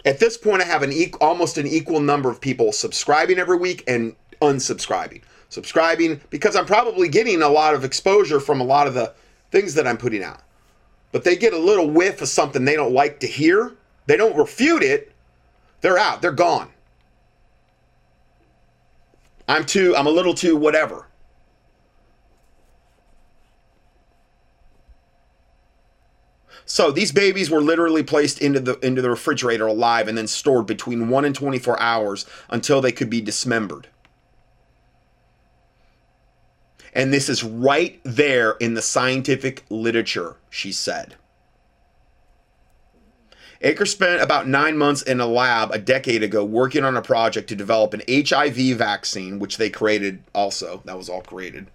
[0.05, 3.59] At this point, I have an e- almost an equal number of people subscribing every
[3.59, 5.23] week and unsubscribing.
[5.51, 9.15] Subscribing because I'm probably getting a lot of exposure from a lot of the
[9.53, 10.43] things that I'm putting out
[11.13, 13.73] but they get a little whiff of something they don't like to hear,
[14.07, 15.13] they don't refute it,
[15.81, 16.71] they're out, they're gone.
[19.49, 21.08] I'm too, I'm a little too whatever.
[26.71, 30.67] So these babies were literally placed into the into the refrigerator alive and then stored
[30.67, 33.89] between 1 and 24 hours until they could be dismembered.
[36.93, 41.15] And this is right there in the scientific literature, she said.
[43.63, 47.49] Acker spent about nine months in a lab a decade ago working on a project
[47.49, 50.83] to develop an HIV vaccine, which they created also.
[50.85, 51.69] That was all created.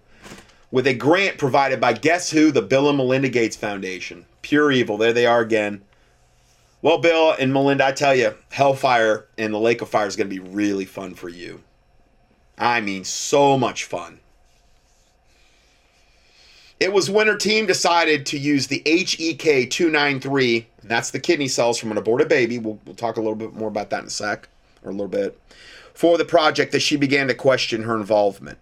[0.74, 2.50] With a grant provided by guess who?
[2.50, 4.26] The Bill and Melinda Gates Foundation.
[4.42, 4.98] Pure evil.
[4.98, 5.84] There they are again.
[6.82, 10.28] Well, Bill and Melinda, I tell you, Hellfire and the Lake of Fire is going
[10.28, 11.62] to be really fun for you.
[12.58, 14.20] I mean, so much fun.
[16.80, 21.78] It was when her team decided to use the HEK 293, that's the kidney cells
[21.78, 22.58] from an aborted baby.
[22.58, 24.50] We'll, we'll talk a little bit more about that in a sec,
[24.84, 25.40] or a little bit,
[25.94, 28.58] for the project that she began to question her involvement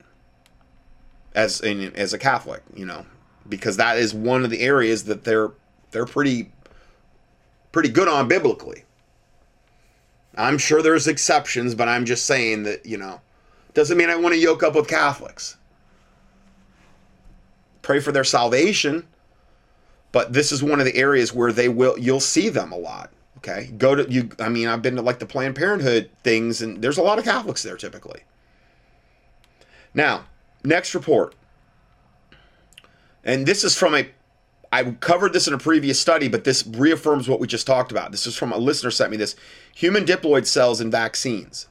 [1.34, 3.06] as in, as a Catholic, you know,
[3.48, 5.52] because that is one of the areas that they're
[5.92, 6.52] they're pretty
[7.72, 8.84] pretty good on biblically.
[10.36, 13.20] I'm sure there's exceptions, but I'm just saying that, you know,
[13.74, 15.58] doesn't mean I want to yoke up with Catholics
[17.82, 19.08] pray for their salvation.
[20.12, 23.12] But this is one of the areas where they will you'll see them a lot.
[23.38, 23.72] Okay.
[23.78, 26.98] Go to you I mean, I've been to like the Planned Parenthood things and there's
[26.98, 28.22] a lot of Catholics there typically.
[29.94, 30.26] Now,
[30.64, 31.36] next report.
[33.24, 34.10] And this is from a
[34.74, 38.12] I covered this in a previous study, but this reaffirms what we just talked about.
[38.12, 39.36] This is from a listener sent me this.
[39.76, 41.68] Human diploid cells in vaccines.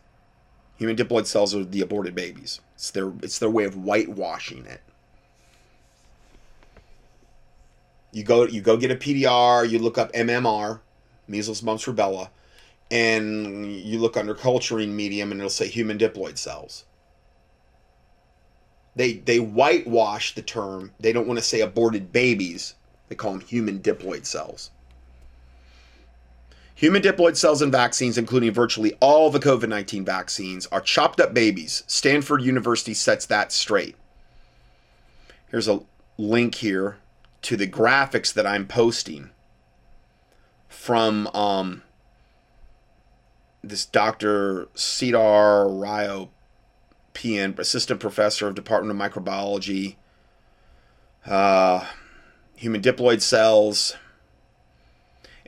[0.76, 2.61] Human diploid cells are the aborted babies.
[2.74, 4.82] It's their it's their way of whitewashing it.
[8.12, 10.80] You go you go get a PDR, you look up MMR,
[11.26, 12.28] measles, mumps, rubella,
[12.91, 16.84] and you look under culturing medium and it'll say human diploid cells.
[19.01, 20.93] They they whitewash the term.
[21.01, 22.75] They don't want to say aborted babies.
[23.09, 24.71] They call them human diploid cells.
[26.75, 31.33] Human diploid cells in vaccines, including virtually all the COVID 19 vaccines, are chopped up
[31.33, 31.83] babies.
[31.87, 33.97] Stanford University sets that straight.
[35.51, 35.81] Here's a
[36.19, 36.99] link here
[37.41, 39.31] to the graphics that I'm posting
[40.69, 41.85] from um,
[43.65, 44.69] this Dr.
[44.75, 46.29] Cedar Ryo,
[47.15, 49.97] PN, assistant professor of Department of Microbiology,
[51.27, 51.87] uh,
[52.55, 53.97] human diploid cells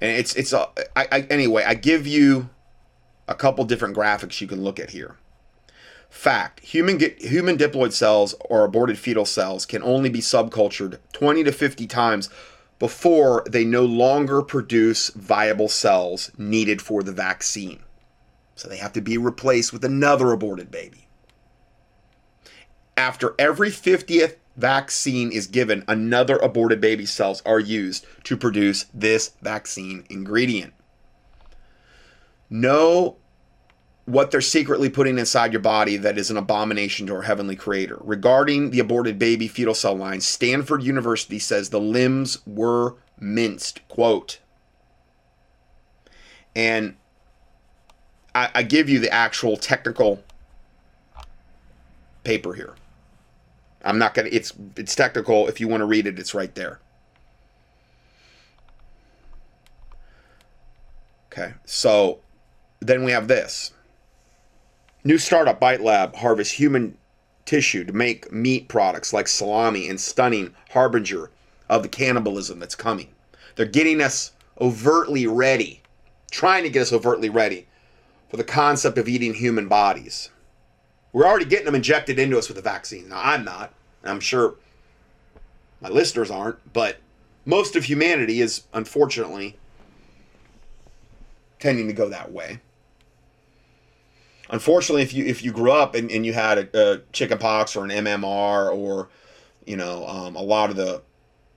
[0.03, 1.63] and it's it's a I, I, anyway.
[1.65, 2.51] I give you
[3.29, 5.17] a couple different graphics you can look at here.
[6.11, 11.53] Fact: human human diploid cells or aborted fetal cells can only be subcultured 20 to
[11.53, 12.29] 50 times
[12.81, 17.79] before they no longer produce viable cells needed for the vaccine.
[18.57, 21.02] So they have to be replaced with another aborted baby.
[22.97, 29.32] After every 50th vaccine is given, another aborted baby cells are used to produce this
[29.40, 30.74] vaccine ingredient.
[32.51, 33.16] Know
[34.05, 37.99] what they're secretly putting inside your body that is an abomination to our heavenly creator.
[38.01, 43.86] Regarding the aborted baby fetal cell line, Stanford University says the limbs were minced.
[43.88, 44.40] Quote.
[46.55, 46.97] And
[48.34, 50.22] I, I give you the actual technical
[52.24, 52.74] paper here.
[53.85, 54.28] I'm not gonna.
[54.33, 55.49] It's it's technical.
[55.49, 56.80] If you want to read it, it's right there.
[61.33, 62.20] Okay, so
[62.80, 63.72] then we have this.
[65.05, 66.97] New startup Bite Lab harvests human
[67.45, 71.30] tissue to make meat products like salami and stunning harbinger
[71.68, 73.09] of the cannibalism that's coming.
[73.57, 75.83] They're getting us overtly ready,
[76.30, 77.66] trying to get us overtly ready
[78.28, 80.30] for the concept of eating human bodies.
[81.13, 83.09] We're already getting them injected into us with a vaccine.
[83.09, 83.75] Now, I'm not.
[84.05, 84.55] I'm sure
[85.81, 86.99] my listeners aren't, but
[87.45, 89.57] most of humanity is unfortunately
[91.59, 92.61] tending to go that way.
[94.51, 97.75] Unfortunately, if you if you grew up and, and you had a, a chicken pox
[97.77, 99.09] or an MMR or
[99.65, 101.03] you know um, a lot of the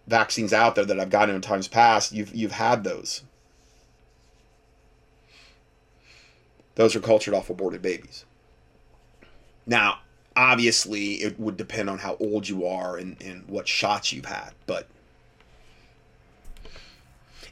[0.07, 3.23] vaccines out there that I've gotten in times past, you've you've had those.
[6.75, 8.25] Those are cultured off aborted babies.
[9.65, 9.99] Now,
[10.35, 14.51] obviously, it would depend on how old you are and, and what shots you've had,
[14.65, 14.87] but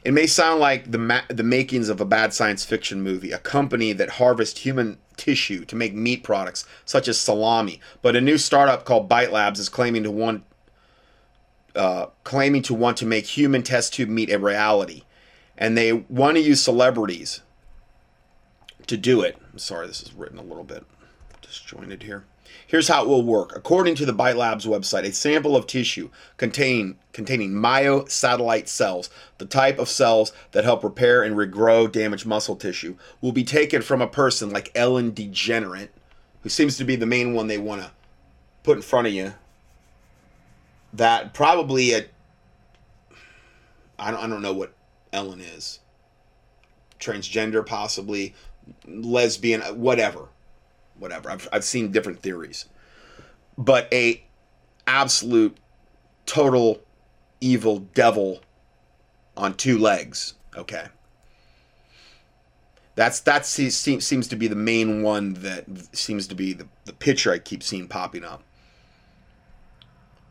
[0.04, 3.38] it may sound like the ma- the makings of a bad science fiction movie, a
[3.38, 7.80] company that harvests human tissue to make meat products such as salami.
[8.02, 10.44] But a new startup called Bite Labs is claiming to want
[11.74, 15.02] uh, claiming to want to make human test tube meat a reality,
[15.56, 17.40] and they want to use celebrities
[18.86, 19.38] to do it.
[19.52, 20.84] I'm sorry, this is written a little bit
[21.46, 22.24] disjointed here.
[22.66, 23.54] Here's how it will work.
[23.54, 29.46] According to the Bite Labs website, a sample of tissue contain, containing myosatellite cells, the
[29.46, 34.00] type of cells that help repair and regrow damaged muscle tissue, will be taken from
[34.00, 35.88] a person like Ellen DeGeneres,
[36.42, 37.90] who seems to be the main one they want to
[38.62, 39.34] put in front of you.
[40.92, 42.06] That probably a
[43.98, 44.74] I don't, I don't know what
[45.12, 45.80] Ellen is.
[46.98, 48.34] Transgender, possibly,
[48.86, 50.28] lesbian, whatever
[50.98, 51.30] whatever.
[51.30, 52.66] I've, I've seen different theories,
[53.56, 54.24] but a
[54.86, 55.56] absolute
[56.26, 56.80] total
[57.40, 58.40] evil devil
[59.36, 60.34] on two legs.
[60.56, 60.86] Okay.
[62.96, 65.64] That's that seems seems to be the main one that
[65.96, 68.42] seems to be the, the picture I keep seeing popping up.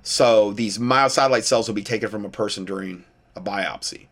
[0.01, 3.03] So these myosatellite cells will be taken from a person during
[3.35, 4.07] a biopsy.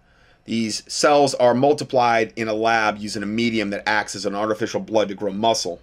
[0.45, 4.81] These cells are multiplied in a lab using a medium that acts as an artificial
[4.81, 5.81] blood to grow muscle.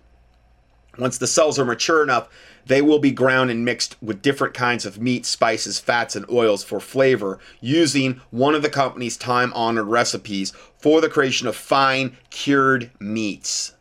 [0.99, 2.28] Once the cells are mature enough,
[2.66, 6.64] they will be ground and mixed with different kinds of meat, spices, fats, and oils
[6.64, 12.16] for flavor using one of the company's time honored recipes for the creation of fine
[12.30, 13.72] cured meats.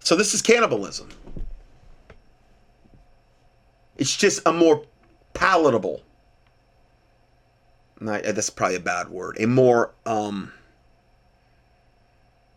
[0.00, 1.08] So, this is cannibalism.
[3.96, 4.84] It's just a more
[5.34, 6.02] palatable,
[8.00, 10.52] that's probably a bad word, a more, um,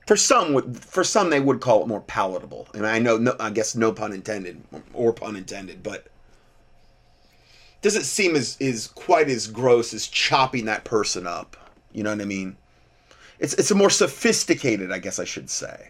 [0.05, 2.67] for some for some they would call it more palatable.
[2.73, 4.61] And i know no, i guess no pun intended
[4.93, 6.07] or pun intended but
[7.81, 11.57] doesn't seem as is quite as gross as chopping that person up.
[11.91, 12.57] You know what i mean?
[13.39, 15.89] It's it's a more sophisticated i guess i should say.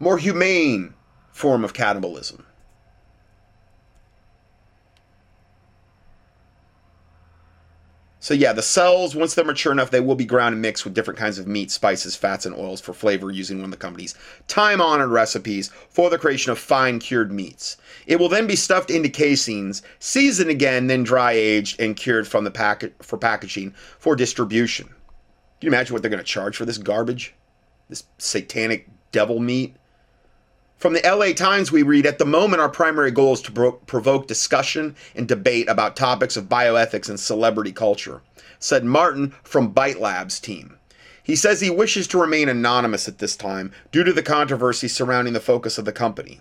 [0.00, 0.94] More humane
[1.32, 2.44] form of cannibalism
[8.20, 10.92] So yeah, the cells, once they're mature enough, they will be ground and mixed with
[10.92, 14.16] different kinds of meat, spices, fats, and oils for flavor using one of the company's
[14.48, 17.76] time-honored recipes for the creation of fine cured meats.
[18.06, 22.42] It will then be stuffed into casings, seasoned again, then dry aged and cured from
[22.42, 24.86] the packet for packaging for distribution.
[24.86, 24.96] Can
[25.60, 27.34] you imagine what they're going to charge for this garbage?
[27.88, 29.76] This satanic devil meat?
[30.78, 33.72] From the LA Times, we read At the moment, our primary goal is to pro-
[33.72, 38.22] provoke discussion and debate about topics of bioethics and celebrity culture,
[38.60, 40.78] said Martin from Bite Labs team.
[41.20, 45.34] He says he wishes to remain anonymous at this time due to the controversy surrounding
[45.34, 46.40] the focus of the company.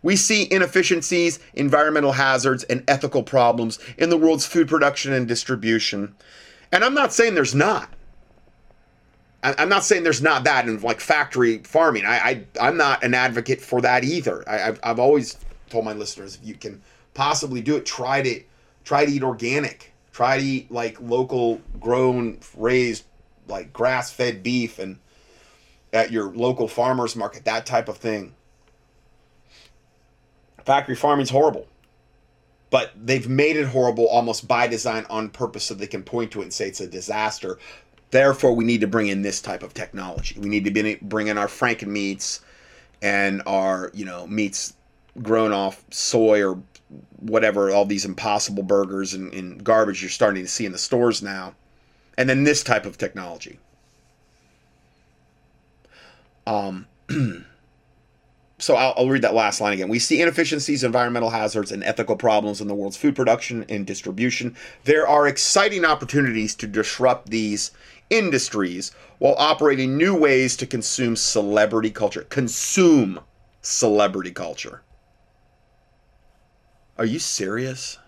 [0.00, 6.14] We see inefficiencies, environmental hazards, and ethical problems in the world's food production and distribution.
[6.70, 7.88] And I'm not saying there's not.
[9.42, 12.04] I'm not saying there's not that in like factory farming.
[12.06, 14.48] I, I am not an advocate for that either.
[14.48, 15.36] I, have I've always
[15.68, 16.80] told my listeners if you can
[17.14, 18.42] possibly do it, try to
[18.84, 19.92] try to eat organic.
[20.12, 23.04] Try to eat like local grown, raised,
[23.48, 24.98] like grass fed beef and
[25.92, 28.34] at your local farmers market, that type of thing.
[30.64, 31.66] Factory farming's horrible.
[32.70, 36.40] But they've made it horrible almost by design on purpose so they can point to
[36.40, 37.58] it and say it's a disaster.
[38.12, 40.38] Therefore, we need to bring in this type of technology.
[40.38, 42.42] We need to bring in our Franken meats
[43.00, 44.74] and our, you know, meats
[45.22, 46.62] grown off soy or
[47.20, 51.22] whatever, all these impossible burgers and, and garbage you're starting to see in the stores
[51.22, 51.54] now.
[52.18, 53.58] And then this type of technology.
[56.46, 56.86] Um,
[58.58, 59.88] so I'll, I'll, read that last line again.
[59.88, 64.54] We see inefficiencies, environmental hazards, and ethical problems in the world's food production and distribution.
[64.84, 67.70] There are exciting opportunities to disrupt these
[68.12, 72.22] industries while operating new ways to consume celebrity culture.
[72.24, 73.20] Consume
[73.62, 74.82] celebrity culture.
[76.98, 77.98] Are you serious?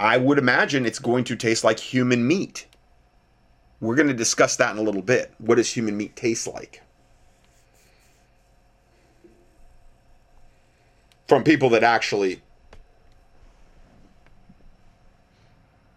[0.00, 2.66] I would imagine it's going to taste like human meat.
[3.80, 5.32] We're going to discuss that in a little bit.
[5.38, 6.82] What does human meat taste like?
[11.28, 12.42] From people that actually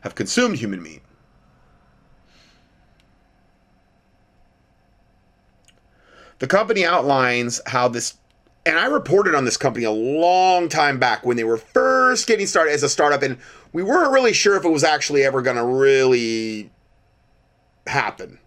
[0.01, 1.01] have consumed human meat.
[6.39, 8.15] The company outlines how this,
[8.65, 12.45] and I reported on this company a long time back when they were first getting
[12.45, 13.37] started as a startup, and
[13.73, 16.69] we weren't really sure if it was actually ever going to really
[17.87, 18.39] happen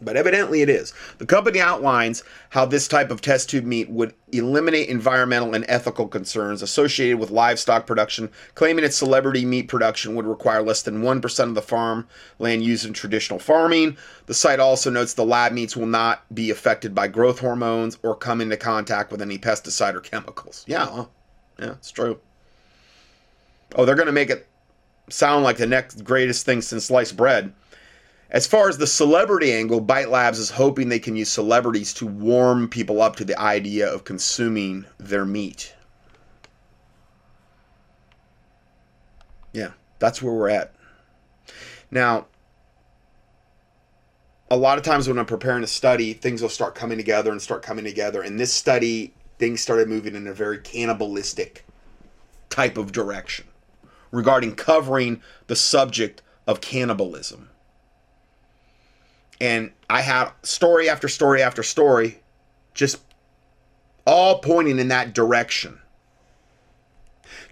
[0.00, 0.92] but evidently it is.
[1.18, 6.08] The company outlines how this type of test tube meat would eliminate environmental and ethical
[6.08, 11.40] concerns associated with livestock production, claiming its celebrity meat production would require less than 1%
[11.44, 12.06] of the farm
[12.38, 13.96] land used in traditional farming.
[14.26, 18.14] The site also notes the lab meats will not be affected by growth hormones or
[18.14, 20.64] come into contact with any pesticide or chemicals.
[20.66, 21.06] Yeah,
[21.58, 22.20] yeah, it's true.
[23.76, 24.46] Oh, they're going to make it
[25.10, 27.52] sound like the next greatest thing since sliced bread.
[28.30, 32.06] As far as the celebrity angle, Bite Labs is hoping they can use celebrities to
[32.06, 35.74] warm people up to the idea of consuming their meat.
[39.54, 40.74] Yeah, that's where we're at.
[41.90, 42.26] Now,
[44.50, 47.40] a lot of times when I'm preparing a study, things will start coming together and
[47.40, 48.22] start coming together.
[48.22, 51.64] In this study, things started moving in a very cannibalistic
[52.50, 53.46] type of direction
[54.10, 57.48] regarding covering the subject of cannibalism.
[59.40, 62.20] And I had story after story after story,
[62.74, 62.98] just
[64.06, 65.80] all pointing in that direction.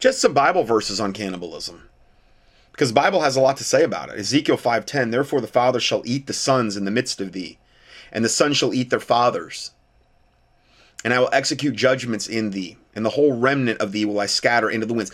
[0.00, 1.88] Just some Bible verses on cannibalism.
[2.72, 4.18] Because Bible has a lot to say about it.
[4.18, 7.58] Ezekiel 5:10, therefore the father shall eat the sons in the midst of thee,
[8.12, 9.70] and the sons shall eat their fathers.
[11.04, 14.26] And I will execute judgments in thee, and the whole remnant of thee will I
[14.26, 15.12] scatter into the winds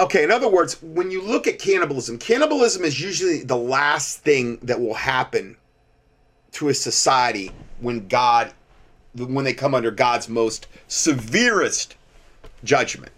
[0.00, 4.58] okay in other words when you look at cannibalism cannibalism is usually the last thing
[4.62, 5.56] that will happen
[6.50, 8.52] to a society when god
[9.14, 11.94] when they come under god's most severest
[12.64, 13.12] judgment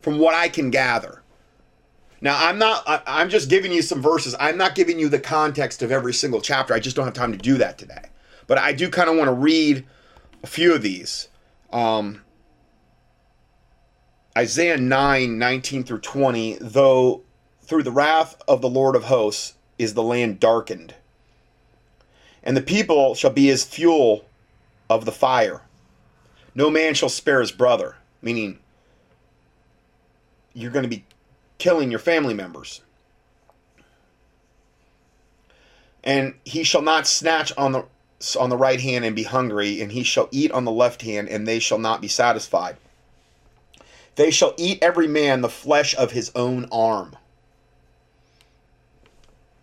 [0.00, 1.22] from what i can gather.
[2.20, 4.34] Now i'm not I, am just giving you some verses.
[4.40, 6.74] I'm not giving you the context of every single chapter.
[6.74, 8.06] I just don't have time to do that today.
[8.48, 9.86] But i do kind of want to read
[10.42, 11.28] a few of these.
[11.72, 12.22] Um,
[14.38, 17.22] Isaiah 9 19 through 20, though
[17.60, 20.94] through the wrath of the Lord of hosts is the land darkened,
[22.44, 24.26] and the people shall be as fuel
[24.88, 25.62] of the fire.
[26.54, 28.60] No man shall spare his brother, meaning
[30.54, 31.04] you're going to be
[31.58, 32.82] killing your family members.
[36.04, 37.84] And he shall not snatch on the
[38.38, 41.28] on the right hand and be hungry, and he shall eat on the left hand,
[41.28, 42.76] and they shall not be satisfied.
[44.18, 47.14] They shall eat every man the flesh of his own arm.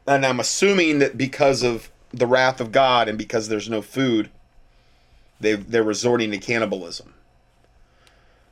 [0.08, 4.30] And I'm assuming that because of the wrath of God and because there's no food,
[5.42, 7.16] they they're resorting to cannibalism.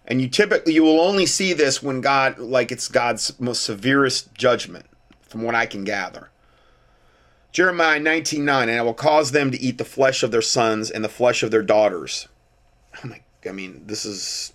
[0.06, 4.34] And you typically you will only see this when God like it's God's most severest
[4.34, 4.88] judgment,
[5.22, 6.32] from what I can gather.
[7.54, 11.01] Jeremiah 19:9, and I will cause them to eat the flesh of their sons and
[11.01, 12.28] the flesh of their daughters.
[12.97, 14.53] Oh my I mean, this is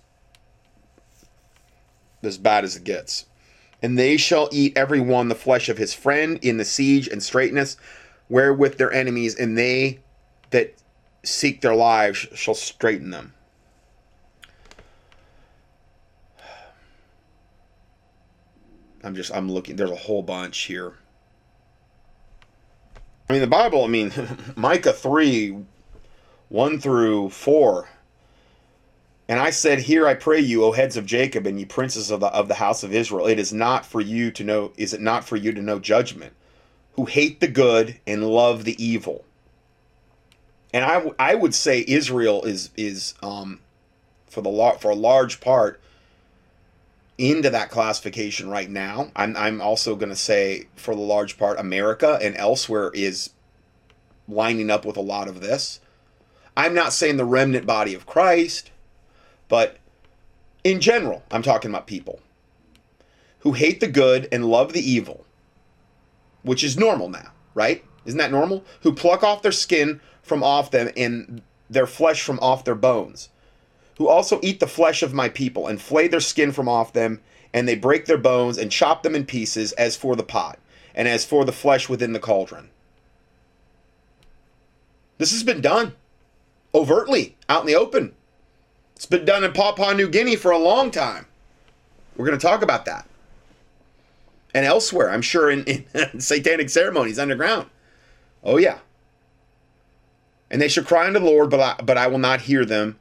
[2.23, 3.25] as bad as it gets.
[3.81, 7.23] And they shall eat every one the flesh of his friend in the siege and
[7.23, 7.77] straightness,
[8.27, 9.99] wherewith their enemies, and they
[10.49, 10.73] that
[11.23, 13.33] seek their lives shall straighten them.
[19.03, 20.93] I'm just I'm looking there's a whole bunch here.
[23.29, 24.11] I mean the Bible, I mean
[24.55, 25.57] Micah 3
[26.49, 27.89] 1 through 4
[29.29, 32.19] and I said, Here I pray you, O heads of Jacob, and ye princes of
[32.19, 35.01] the of the house of Israel, it is not for you to know, is it
[35.01, 36.33] not for you to know judgment,
[36.93, 39.23] who hate the good and love the evil.
[40.73, 43.59] And I, I would say Israel is is um,
[44.27, 45.79] for the for a large part
[47.19, 49.11] into that classification right now.
[49.15, 53.29] I'm I'm also going to say for the large part America and elsewhere is
[54.27, 55.81] lining up with a lot of this.
[56.57, 58.71] I'm not saying the remnant body of Christ
[59.49, 59.77] but
[60.63, 62.21] in general, I'm talking about people
[63.39, 65.25] who hate the good and love the evil,
[66.43, 67.83] which is normal now, right?
[68.05, 68.63] Isn't that normal?
[68.81, 73.29] Who pluck off their skin from off them and their flesh from off their bones,
[73.97, 77.21] who also eat the flesh of my people and flay their skin from off them,
[77.53, 80.59] and they break their bones and chop them in pieces as for the pot,
[80.93, 82.69] and as for the flesh within the cauldron.
[85.17, 85.93] This has been done
[86.73, 88.15] overtly out in the open.
[88.99, 91.25] It's been done in Papua New Guinea for a long time.
[92.17, 93.07] We're going to talk about that.
[94.53, 95.85] And elsewhere, I'm sure in, in
[96.19, 97.69] satanic ceremonies underground.
[98.43, 98.79] Oh, yeah.
[100.51, 102.99] And they shall cry unto the Lord, but I, but I will not hear them.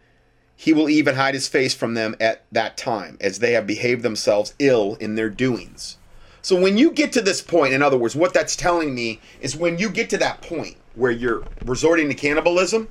[0.54, 4.04] He will even hide his face from them at that time, as they have behaved
[4.04, 5.96] themselves ill in their doings.
[6.42, 9.56] So when you get to this point, in other words, what that's telling me is
[9.56, 12.86] when you get to that point where you're resorting to cannibalism,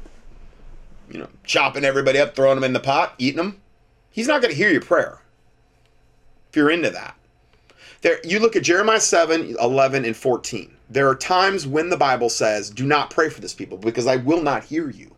[1.10, 3.62] you know, chopping everybody up, throwing them in the pot, eating them,
[4.12, 5.20] he's not going to hear your prayer.
[6.50, 7.16] If you're into that.
[8.02, 10.76] There, you look at Jeremiah 7, 11, and 14.
[10.90, 14.18] There are times when the Bible says, do not pray for this people because I
[14.18, 15.14] will not hear you.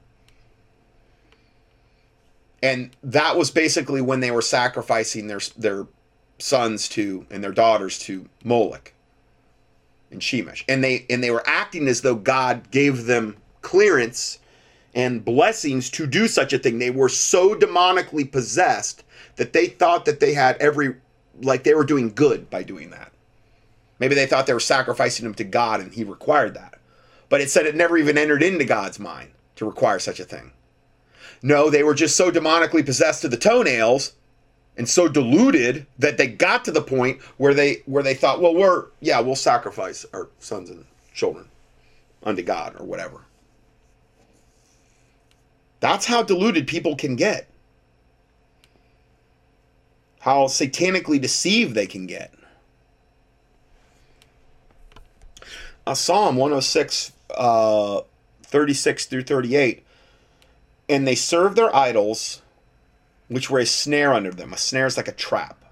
[2.62, 5.88] And that was basically when they were sacrificing their, their
[6.40, 8.94] sons to and their daughters to Moloch
[10.12, 10.64] and Shemesh.
[10.68, 14.39] And they and they were acting as though God gave them clearance
[14.96, 16.80] and blessings to do such a thing.
[16.80, 19.04] They were so demonically possessed
[19.36, 20.96] that they thought that they had every,
[21.42, 23.12] like they were doing good by doing that.
[24.00, 26.80] Maybe they thought they were sacrificing them to God and He required that.
[27.28, 30.52] But it said it never even entered into God's mind to require such a thing.
[31.42, 34.14] No, they were just so demonically possessed to the toenails
[34.78, 38.56] and so deluded that they got to the point where they where they thought, well,
[38.56, 41.48] we're yeah, we'll sacrifice our sons and children
[42.24, 43.22] unto God or whatever.
[45.80, 47.48] That's how deluded people can get.
[50.20, 52.34] How satanically deceived they can get.
[55.88, 58.02] A Psalm 106, uh,
[58.44, 59.86] 36 through 38.
[60.90, 62.42] And they served their idols,
[63.28, 64.54] which were a snare under them.
[64.54, 65.64] A snare is like a trap.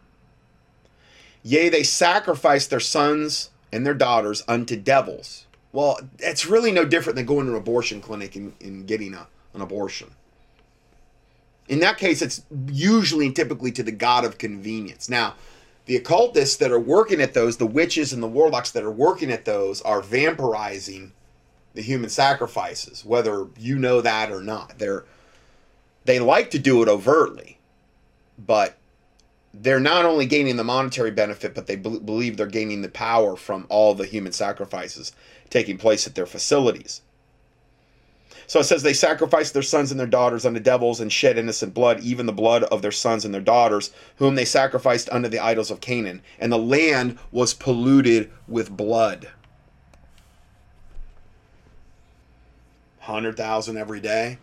[1.44, 5.46] Yea, they sacrificed their sons and their daughters unto devils.
[5.72, 9.28] Well, it's really no different than going to an abortion clinic and, and getting a
[9.54, 10.12] an abortion.
[11.68, 15.10] In that case, it's usually and typically to the god of convenience.
[15.10, 15.36] Now,
[15.86, 19.32] the occultists that are working at those, the witches and the warlocks that are working
[19.32, 21.12] at those, are vampirizing
[21.74, 24.80] the human sacrifices, whether you know that or not.
[24.80, 25.06] They're
[26.06, 27.60] they like to do it overtly,
[28.38, 28.78] but
[29.54, 33.66] they're not only gaining the monetary benefit, but they believe they're gaining the power from
[33.70, 35.12] all the human sacrifices
[35.50, 37.02] taking place at their facilities.
[38.48, 41.74] So it says they sacrificed their sons and their daughters unto devils and shed innocent
[41.74, 45.40] blood, even the blood of their sons and their daughters, whom they sacrificed unto the
[45.40, 46.22] idols of Canaan.
[46.40, 49.28] And the land was polluted with blood.
[53.00, 54.38] 100,000 every day.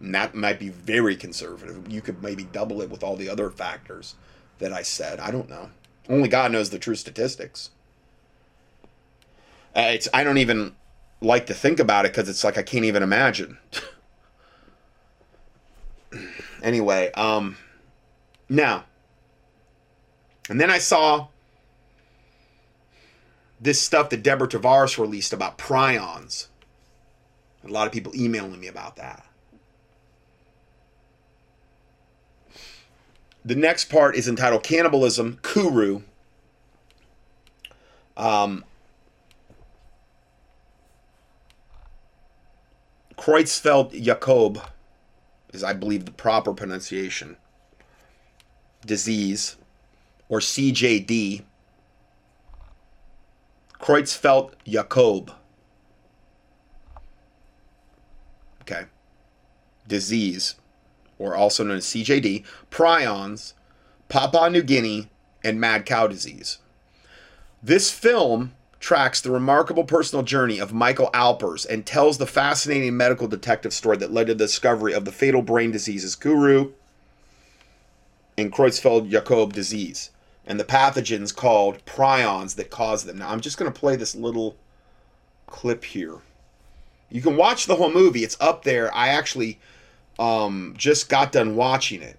[0.00, 1.90] And that might be very conservative.
[1.90, 4.16] You could maybe double it with all the other factors
[4.58, 5.20] that I said.
[5.20, 5.70] I don't know.
[6.08, 7.70] Only God knows the true statistics.
[9.74, 10.74] Uh, it's I don't even
[11.20, 13.58] like to think about it because it's like I can't even imagine.
[16.62, 17.56] anyway, um,
[18.48, 18.84] now
[20.48, 21.28] And then I saw
[23.60, 26.46] this stuff that Deborah Tavares released about prions.
[27.64, 29.26] A lot of people emailing me about that.
[33.44, 36.02] The next part is entitled Cannibalism, Kuru.
[38.16, 38.64] Um,
[43.26, 44.62] Creutzfeldt Jakob
[45.52, 47.36] is, I believe, the proper pronunciation.
[48.86, 49.56] Disease,
[50.28, 51.42] or CJD.
[53.80, 55.32] Creutzfeldt Jakob.
[58.60, 58.84] Okay.
[59.88, 60.54] Disease,
[61.18, 63.54] or also known as CJD, prions,
[64.08, 65.10] Papua New Guinea,
[65.42, 66.58] and mad cow disease.
[67.60, 73.26] This film tracks the remarkable personal journey of Michael Alpers and tells the fascinating medical
[73.26, 76.72] detective story that led to the discovery of the fatal brain diseases Kuru
[78.36, 80.10] and Creutzfeldt Jakob disease
[80.46, 83.18] and the pathogens called prions that cause them.
[83.18, 84.56] Now, I'm just going to play this little
[85.46, 86.16] clip here.
[87.10, 88.94] You can watch the whole movie, it's up there.
[88.94, 89.58] I actually
[90.18, 92.18] um, just got done watching it.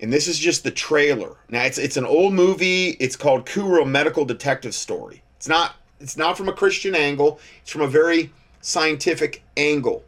[0.00, 1.36] And this is just the trailer.
[1.48, 2.90] Now it's it's an old movie.
[3.00, 5.22] It's called Kuru Medical Detective Story.
[5.36, 7.38] It's not it's not from a Christian angle.
[7.62, 10.04] It's from a very scientific angle.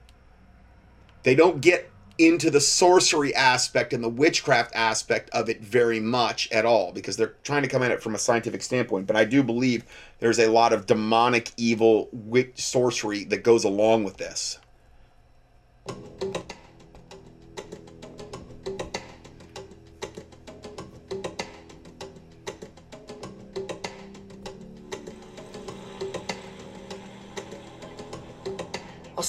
[1.22, 6.50] They don't get into the sorcery aspect and the witchcraft aspect of it very much
[6.52, 9.06] at all because they're trying to come at it from a scientific standpoint.
[9.06, 9.84] But I do believe
[10.20, 14.58] there's a lot of demonic, evil, witch sorcery that goes along with this.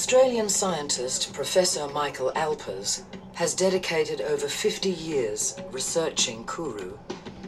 [0.04, 6.98] Australian scientist Professor Michael Alpers has dedicated over 50 years researching Kuru,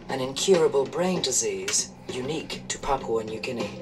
[0.08, 3.78] an incurable brain disease unique to Papua New Guinea.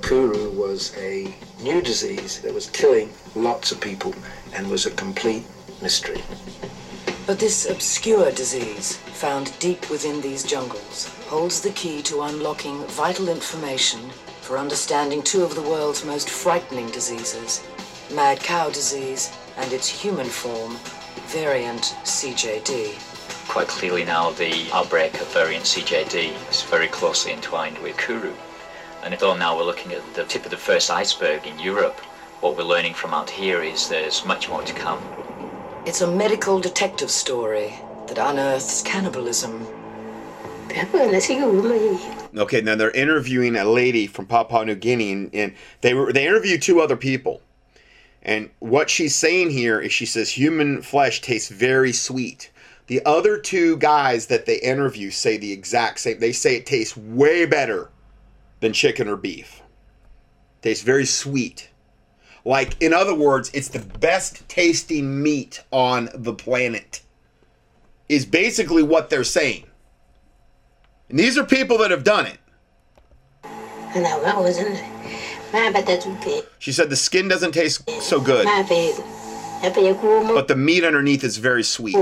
[0.00, 4.14] Kuru was a new disease that was killing lots of people
[4.54, 5.44] and was a complete
[5.82, 6.22] mystery.
[7.26, 13.28] But this obscure disease, found deep within these jungles, holds the key to unlocking vital
[13.28, 14.00] information
[14.40, 17.62] for understanding two of the world's most frightening diseases
[18.14, 20.76] mad cow disease and its human form,
[21.28, 22.98] variant CJD.
[23.48, 28.32] Quite clearly now, the outbreak of variant CJD is very closely entwined with Kuru.
[29.02, 31.98] And although now we're looking at the tip of the first iceberg in Europe,
[32.40, 35.02] what we're learning from out here is there's much more to come.
[35.86, 37.74] It's a medical detective story
[38.08, 39.66] that unearths cannibalism.
[42.36, 46.26] Okay, now they're interviewing a lady from Papua New Guinea, and, and they were they
[46.26, 47.42] interviewed two other people.
[48.22, 52.50] And what she's saying here is she says human flesh tastes very sweet.
[52.86, 56.18] The other two guys that they interview say the exact same.
[56.18, 57.90] They say it tastes way better
[58.60, 59.62] than chicken or beef.
[60.60, 61.70] Tastes very sweet.
[62.44, 67.02] Like, in other words, it's the best tasting meat on the planet,
[68.08, 69.69] is basically what they're saying.
[71.10, 72.38] And these are people that have done it.
[76.60, 81.96] She said the skin doesn't taste so good, but the meat underneath is very sweet.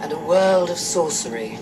[0.00, 1.56] And a world of sorcery.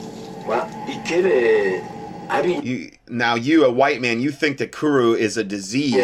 [2.65, 5.95] You, now, you, a white man, you think that Kuru is a disease,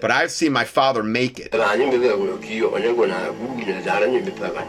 [0.00, 1.50] but I've seen my father make it.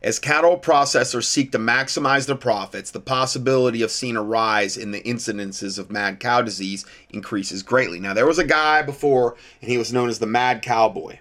[0.00, 4.92] As cattle processors seek to maximize their profits, the possibility of seeing a rise in
[4.92, 7.98] the incidences of mad cow disease increases greatly.
[7.98, 11.18] Now, there was a guy before, and he was known as the Mad Cowboy.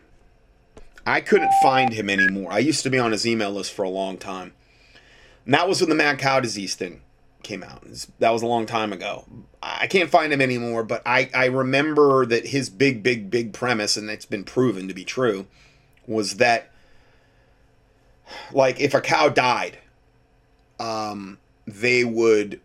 [1.08, 2.52] I couldn't find him anymore.
[2.52, 4.54] I used to be on his email list for a long time.
[5.46, 7.02] And that was when the mad cow disease thing
[7.42, 7.84] came out.
[8.20, 9.26] That was a long time ago.
[9.64, 13.96] I can't find him anymore, but I, I remember that his big, big, big premise,
[13.96, 15.48] and it's been proven to be true,
[16.06, 16.72] was that
[18.52, 19.78] like if a cow died,
[20.80, 22.62] um, they would,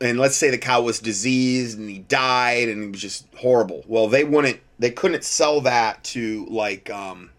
[0.00, 3.84] and let's say the cow was diseased and he died and it was just horrible.
[3.86, 7.30] Well, they wouldn't, they couldn't sell that to like, um,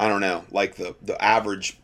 [0.00, 1.78] I don't know, like the the average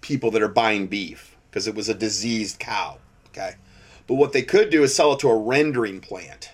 [0.00, 2.98] people that are buying beef because it was a diseased cow.
[3.28, 3.56] Okay,
[4.06, 6.52] but what they could do is sell it to a rendering plant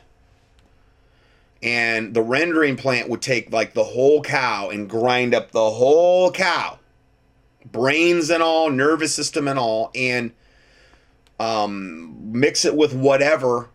[1.62, 6.30] and the rendering plant would take like the whole cow and grind up the whole
[6.30, 6.78] cow.
[7.72, 10.32] Brains and all nervous system and all and
[11.40, 13.68] um, mix it with whatever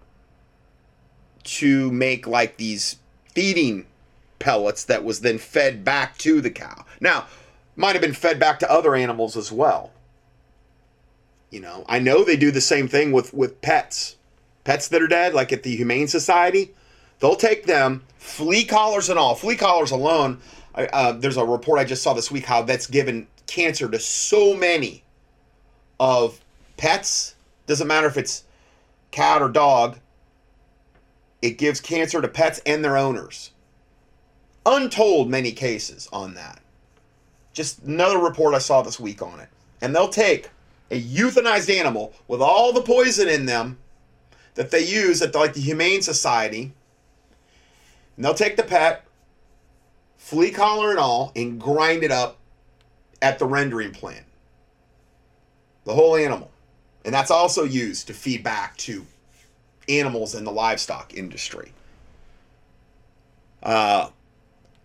[1.43, 2.97] to make like these
[3.33, 3.85] feeding
[4.39, 6.85] pellets that was then fed back to the cow.
[6.99, 7.25] Now
[7.75, 9.91] might have been fed back to other animals as well.
[11.49, 14.15] You know i know they do the same thing with with pets.
[14.63, 16.73] Pets that are dead like at the humane society
[17.21, 19.35] They'll take them, flea collars and all.
[19.35, 20.39] Flea collars alone,
[20.75, 24.55] uh, there's a report I just saw this week how that's given cancer to so
[24.55, 25.03] many
[25.99, 26.41] of
[26.77, 27.35] pets.
[27.67, 28.43] Doesn't matter if it's
[29.11, 29.99] cat or dog.
[31.43, 33.51] It gives cancer to pets and their owners.
[34.65, 36.59] Untold many cases on that.
[37.53, 39.49] Just another report I saw this week on it.
[39.79, 40.49] And they'll take
[40.89, 43.77] a euthanized animal with all the poison in them
[44.55, 46.73] that they use at the, like the Humane Society
[48.21, 49.03] and they'll take the pet,
[50.15, 52.37] flea collar and all, and grind it up
[53.19, 54.27] at the rendering plant.
[55.85, 56.51] The whole animal.
[57.03, 59.07] And that's also used to feed back to
[59.89, 61.71] animals in the livestock industry.
[63.63, 64.09] Uh,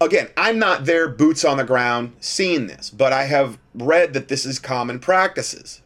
[0.01, 4.29] again, I'm not there, boots on the ground, seeing this, but I have read that
[4.29, 5.83] this is common practices.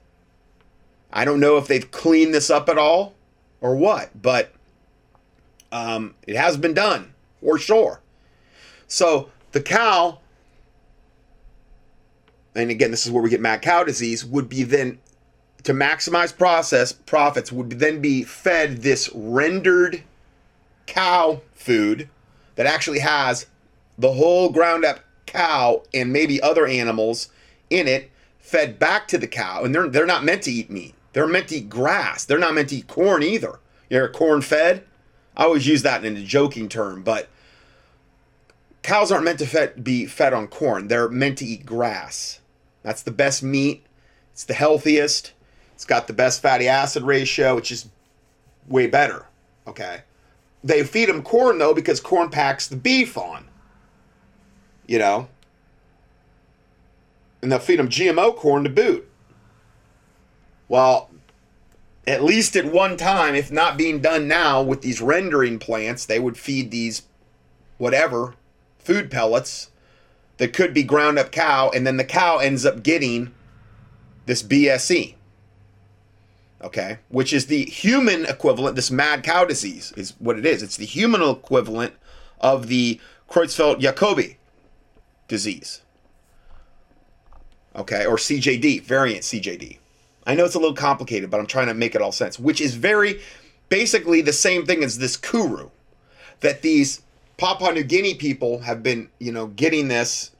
[1.13, 3.15] I don't know if they've cleaned this up at all
[3.61, 4.53] or what, but
[5.73, 8.01] um, it has been done for sure.
[8.87, 10.19] So the cow,
[12.55, 14.99] and again, this is where we get mad cow disease, would be then
[15.63, 20.03] to maximize process profits would then be fed this rendered
[20.87, 22.09] cow food
[22.57, 23.47] that actually has
[23.99, 27.29] the whole ground up cow and maybe other animals
[27.69, 29.63] in it fed back to the cow.
[29.63, 30.95] And they're they're not meant to eat meat.
[31.13, 32.25] They're meant to eat grass.
[32.25, 33.61] They're not meant to eat corn either.
[33.89, 34.85] You're corn fed
[35.37, 37.29] I always use that in a joking term, but
[38.83, 40.89] cows aren't meant to fed, be fed on corn.
[40.89, 42.41] They're meant to eat grass.
[42.83, 43.85] That's the best meat.
[44.33, 45.33] It's the healthiest.
[45.75, 47.89] It's got the best fatty acid ratio, which is
[48.69, 49.27] way better.
[49.67, 50.03] Okay.
[50.63, 53.47] They feed them corn though because corn packs the beef on.
[54.87, 55.29] You know?
[57.43, 59.09] And they'll feed them GMO corn to boot.
[60.69, 61.11] Well,
[62.07, 66.19] at least at one time, if not being done now with these rendering plants, they
[66.19, 67.03] would feed these
[67.79, 68.35] whatever
[68.79, 69.71] food pellets
[70.39, 73.33] that could be ground up cow, and then the cow ends up getting
[74.27, 75.15] this BSE.
[76.63, 80.63] Okay, which is the human equivalent, this mad cow disease is what it is.
[80.63, 81.95] It's the human equivalent
[82.41, 84.37] of the Creutzfeldt Jakobi
[85.29, 85.83] disease.
[87.75, 89.80] Okay, or CJD, variant CJD.
[90.31, 92.61] I know it's a little complicated, but I'm trying to make it all sense, which
[92.61, 93.21] is very
[93.69, 95.71] basically the same thing as this Kuru.
[96.39, 97.03] That these
[97.37, 100.31] Papua New Guinea people have been, you know, getting this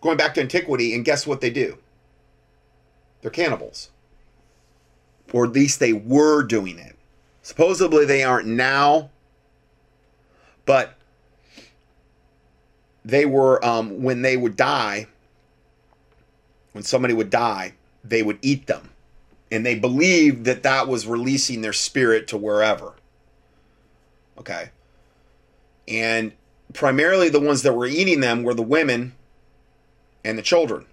[0.00, 1.78] going back to antiquity, and guess what they do?
[3.22, 3.90] They're cannibals.
[5.32, 6.96] Or at least they were doing it.
[7.42, 9.10] Supposedly they aren't now,
[10.66, 10.96] but
[13.04, 15.06] they were, um, when they would die,
[16.78, 17.74] when somebody would die,
[18.04, 18.90] they would eat them
[19.50, 22.92] and they believed that that was releasing their spirit to wherever.
[24.38, 24.70] Okay.
[25.88, 26.30] And
[26.72, 29.16] primarily the ones that were eating them were the women
[30.24, 30.86] and the children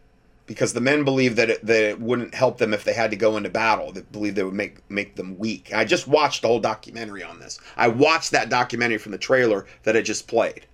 [0.47, 3.15] because the men believed that it, that it wouldn't help them if they had to
[3.15, 3.91] go into battle.
[3.91, 5.71] They believed they would make make them weak.
[5.71, 7.59] I just watched the whole documentary on this.
[7.77, 10.65] I watched that documentary from the trailer that I just played,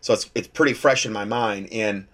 [0.00, 1.68] so it's it's pretty fresh in my mind.
[1.72, 2.06] And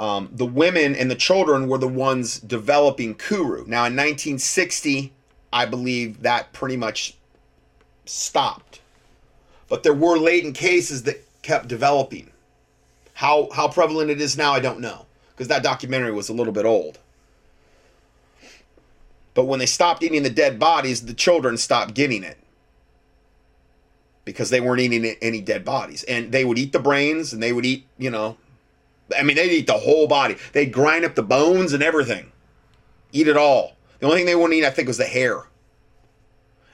[0.00, 3.64] um, the women and the children were the ones developing Kuru.
[3.66, 5.12] Now in 1960,
[5.52, 7.16] I believe that pretty much
[8.06, 8.80] stopped,
[9.68, 12.30] but there were latent cases that kept developing.
[13.14, 15.06] How how prevalent it is now, I don't know
[15.40, 16.98] because that documentary was a little bit old.
[19.32, 22.36] But when they stopped eating the dead bodies, the children stopped getting it
[24.26, 26.02] because they weren't eating any dead bodies.
[26.02, 28.36] And they would eat the brains and they would eat, you know,
[29.18, 30.36] I mean, they'd eat the whole body.
[30.52, 32.32] They'd grind up the bones and everything,
[33.12, 33.76] eat it all.
[33.98, 35.44] The only thing they wouldn't eat, I think, was the hair.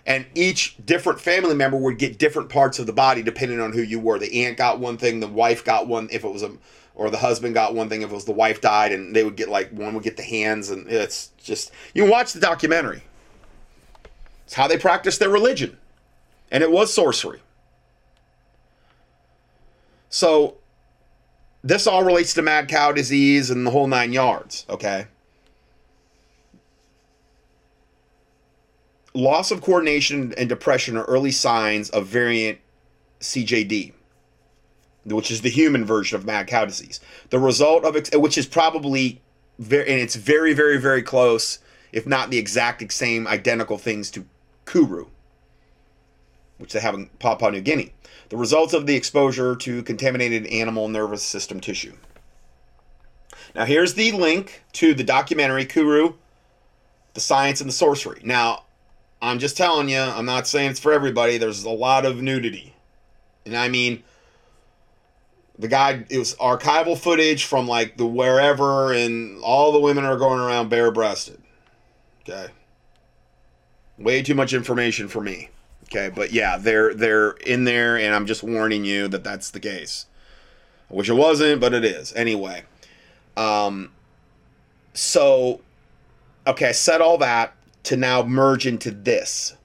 [0.06, 3.82] And each different family member would get different parts of the body depending on who
[3.82, 4.20] you were.
[4.20, 6.52] The aunt got one thing, the wife got one if it was a
[6.96, 9.36] or the husband got one thing if it was the wife died and they would
[9.36, 13.02] get like one would get the hands and it's just you watch the documentary
[14.44, 15.76] it's how they practice their religion
[16.50, 17.40] and it was sorcery
[20.08, 20.56] so
[21.66, 25.06] this all relates to mad cow disease and the whole nine yards okay
[29.14, 32.58] loss of coordination and depression are early signs of variant
[33.20, 33.92] cjd
[35.14, 37.00] which is the human version of mad cow disease.
[37.30, 39.20] The result of it, which is probably
[39.58, 41.58] very, and it's very, very, very close,
[41.92, 44.26] if not the exact same identical things to
[44.64, 45.06] Kuru,
[46.58, 47.92] which they have in Papua New Guinea.
[48.28, 51.94] The results of the exposure to contaminated animal nervous system tissue.
[53.54, 56.14] Now, here's the link to the documentary Kuru,
[57.14, 58.20] The Science and the Sorcery.
[58.24, 58.64] Now,
[59.22, 61.38] I'm just telling you, I'm not saying it's for everybody.
[61.38, 62.74] There's a lot of nudity.
[63.46, 64.02] And I mean,
[65.58, 70.16] the guy it was archival footage from like the wherever and all the women are
[70.16, 71.40] going around bare breasted
[72.22, 72.48] okay
[73.98, 75.48] way too much information for me
[75.86, 79.60] okay but yeah they're they're in there and i'm just warning you that that's the
[79.60, 80.06] case
[80.90, 82.62] i wish it wasn't but it is anyway
[83.36, 83.90] um
[84.94, 85.60] so
[86.46, 89.56] okay i said all that to now merge into this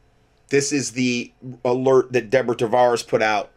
[0.50, 1.32] this is the
[1.66, 3.52] alert that deborah tavares put out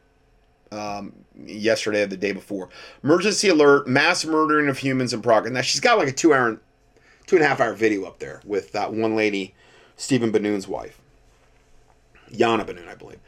[0.74, 1.12] um,
[1.46, 2.68] yesterday or the day before.
[3.02, 5.52] Emergency alert: mass murdering of humans in progress.
[5.52, 6.60] Now she's got like a two hour,
[7.26, 9.54] two and a half hour video up there with that one lady,
[9.96, 11.00] Stephen Ben-Nun's wife,
[12.34, 13.20] Yana Ben-Nun, I believe.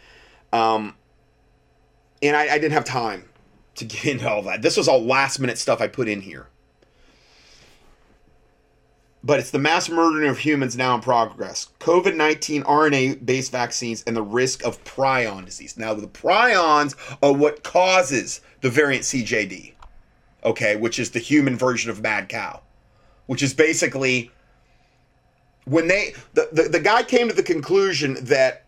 [0.53, 0.95] Um,
[2.23, 3.29] and I, I didn't have time
[3.77, 4.63] to get into all that.
[4.63, 6.49] This was all last minute stuff I put in here
[9.27, 11.69] but it's the mass murdering of humans now in progress.
[11.81, 15.77] COVID 19 RNA based vaccines and the risk of prion disease.
[15.77, 19.73] Now, the prions are what causes the variant CJD,
[20.45, 22.63] okay, which is the human version of mad cow,
[23.27, 24.31] which is basically
[25.65, 28.66] when they, the, the, the guy came to the conclusion that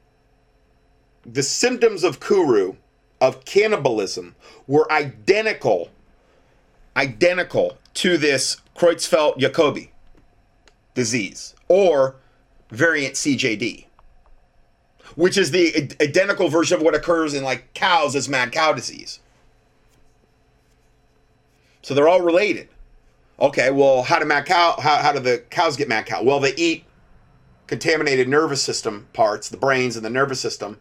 [1.25, 2.77] the symptoms of Kuru,
[3.21, 4.35] of cannibalism,
[4.67, 5.91] were identical,
[6.97, 9.89] identical to this Creutzfeldt-Jakobi
[10.95, 12.17] disease or
[12.71, 13.87] variant CJD,
[15.15, 19.21] which is the identical version of what occurs in like cows as mad cow disease.
[21.83, 22.69] So they're all related.
[23.41, 24.75] Okay, well, how do mad cow?
[24.79, 26.23] How, how do the cows get mad cow?
[26.23, 26.85] Well, they eat
[27.67, 30.79] contaminated nervous system parts, the brains and the nervous system,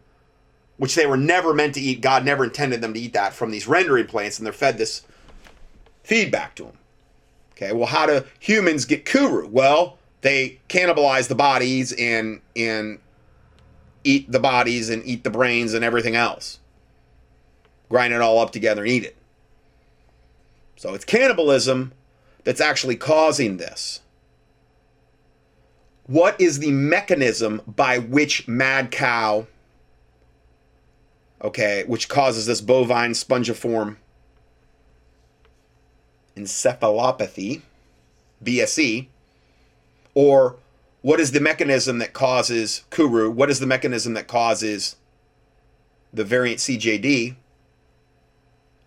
[0.78, 2.00] which they were never meant to eat.
[2.00, 5.02] God never intended them to eat that from these rendering plants, and they're fed this
[6.02, 6.78] feedback to them.
[7.52, 9.46] Okay, well, how do humans get kuru?
[9.48, 13.00] Well, they cannibalize the bodies and and
[14.04, 16.60] eat the bodies and eat the brains and everything else.
[17.88, 19.16] Grind it all up together and eat it.
[20.76, 21.92] So it's cannibalism
[22.44, 24.00] that's actually causing this.
[26.06, 29.46] What is the mechanism by which mad cow,
[31.42, 33.96] okay, which causes this bovine spongiform
[36.36, 37.62] encephalopathy,
[38.44, 39.08] BSE,
[40.14, 40.56] or
[41.02, 43.30] what is the mechanism that causes Kuru?
[43.30, 44.96] What is the mechanism that causes
[46.12, 47.36] the variant CJD?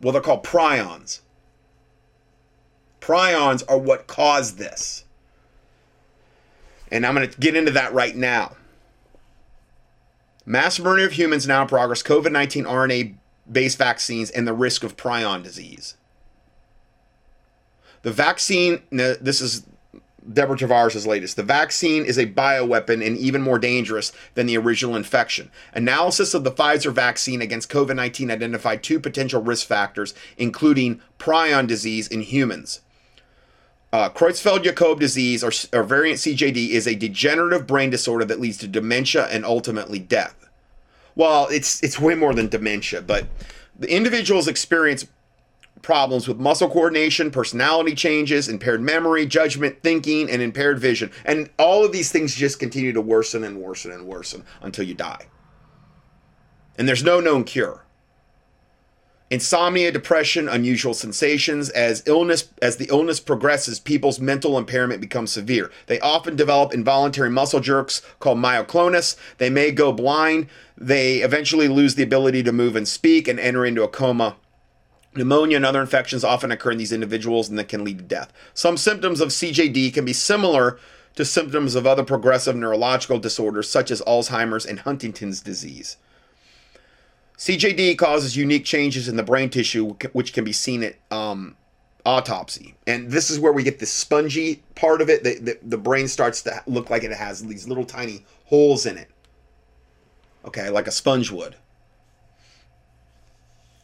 [0.01, 1.21] Well, they're called prions.
[2.99, 5.05] Prions are what cause this.
[6.91, 8.55] And I'm going to get into that right now.
[10.45, 13.15] Mass murder of humans now in progress, COVID 19 RNA
[13.51, 15.95] based vaccines, and the risk of prion disease.
[18.03, 19.63] The vaccine, this is
[20.31, 21.35] Deborah Tavares' latest.
[21.35, 25.51] The vaccine is a bioweapon and even more dangerous than the original infection.
[25.73, 31.67] Analysis of the Pfizer vaccine against COVID 19 identified two potential risk factors, including prion
[31.67, 32.81] disease in humans.
[33.93, 38.57] Uh, Creutzfeldt Jakob disease, or, or variant CJD, is a degenerative brain disorder that leads
[38.59, 40.47] to dementia and ultimately death.
[41.15, 43.27] Well, it's it's way more than dementia, but
[43.77, 45.05] the individuals experience
[45.81, 51.11] problems with muscle coordination, personality changes, impaired memory, judgment, thinking, and impaired vision.
[51.25, 54.93] And all of these things just continue to worsen and worsen and worsen until you
[54.93, 55.27] die.
[56.77, 57.83] And there's no known cure.
[59.31, 65.71] Insomnia, depression, unusual sensations as illness as the illness progresses, people's mental impairment becomes severe.
[65.87, 69.15] They often develop involuntary muscle jerks called myoclonus.
[69.37, 70.47] They may go blind.
[70.77, 74.35] They eventually lose the ability to move and speak and enter into a coma
[75.15, 78.31] Pneumonia and other infections often occur in these individuals and that can lead to death.
[78.53, 80.79] Some symptoms of CJD can be similar
[81.15, 85.97] to symptoms of other progressive neurological disorders such as Alzheimer's and Huntington's disease.
[87.41, 91.57] CJD causes unique changes in the brain tissue, which can be seen at um,
[92.05, 92.75] autopsy.
[92.85, 95.23] And this is where we get the spongy part of it.
[95.23, 98.95] The, the, the brain starts to look like it has these little tiny holes in
[98.95, 99.09] it.
[100.45, 101.55] Okay, like a sponge would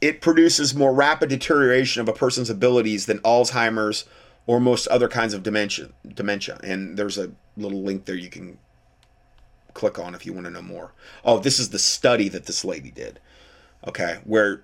[0.02, 4.06] it produces more rapid deterioration of a person's abilities than Alzheimer's
[4.46, 5.90] or most other kinds of dementia.
[6.08, 8.60] Dementia, and there's a little link there you can
[9.74, 10.94] click on if you want to know more.
[11.26, 13.20] Oh, this is the study that this lady did.
[13.86, 14.64] Okay, where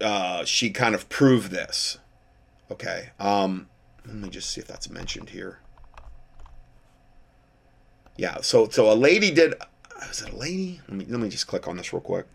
[0.00, 1.98] uh, she kind of proved this.
[2.70, 3.68] Okay, um,
[4.06, 5.60] let me just see if that's mentioned here.
[8.16, 9.54] Yeah, so so a lady did.
[10.08, 10.80] Was it a lady?
[10.88, 12.26] Let me let me just click on this real quick.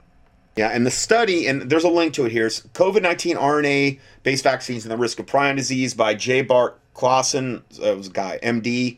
[0.56, 4.00] Yeah, and the study, and there's a link to it here, is COVID 19 RNA
[4.24, 6.42] based vaccines and the risk of prion disease by J.
[6.42, 7.62] Bart Classen.
[7.82, 8.98] It was a guy, MD.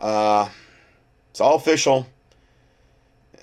[0.00, 0.48] Uh,
[1.30, 2.08] it's all official.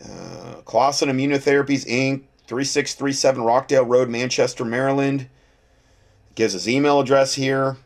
[0.04, 5.30] Uh, Classen Immunotherapies Inc., 3637 Rockdale Road, Manchester, Maryland.
[6.36, 7.78] Gives his email address here.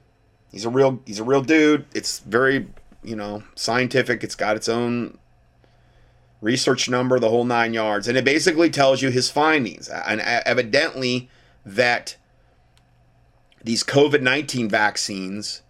[0.52, 1.86] He's a real he's a real dude.
[1.94, 2.68] It's very,
[3.04, 4.24] you know, scientific.
[4.24, 5.18] It's got its own
[6.42, 8.08] research number, the whole nine yards.
[8.08, 9.90] And it basically tells you his findings.
[9.90, 11.30] And evidently,
[11.66, 12.16] that
[13.64, 15.62] these COVID 19 vaccines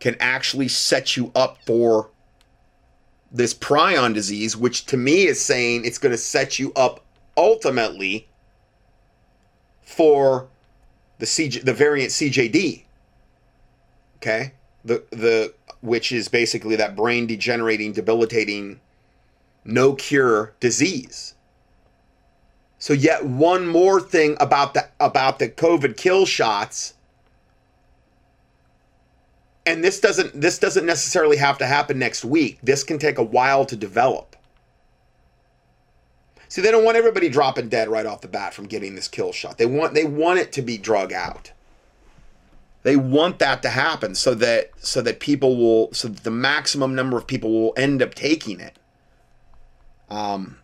[0.00, 2.10] can actually set you up for
[3.30, 7.03] this prion disease, which to me is saying it's going to set you up
[7.36, 8.28] ultimately
[9.82, 10.48] for
[11.18, 12.84] the CJ, the variant CJD.
[14.16, 14.52] Okay,
[14.84, 18.80] the the which is basically that brain degenerating, debilitating
[19.64, 21.34] no cure disease.
[22.78, 26.94] So yet one more thing about the about the COVID kill shots
[29.66, 32.58] and this doesn't this doesn't necessarily have to happen next week.
[32.62, 34.33] This can take a while to develop.
[36.48, 39.32] See, they don't want everybody dropping dead right off the bat from getting this kill
[39.32, 39.58] shot.
[39.58, 41.52] They want they want it to be drug out.
[42.82, 46.94] They want that to happen so that so that people will so that the maximum
[46.94, 48.78] number of people will end up taking it.
[50.10, 50.58] Um,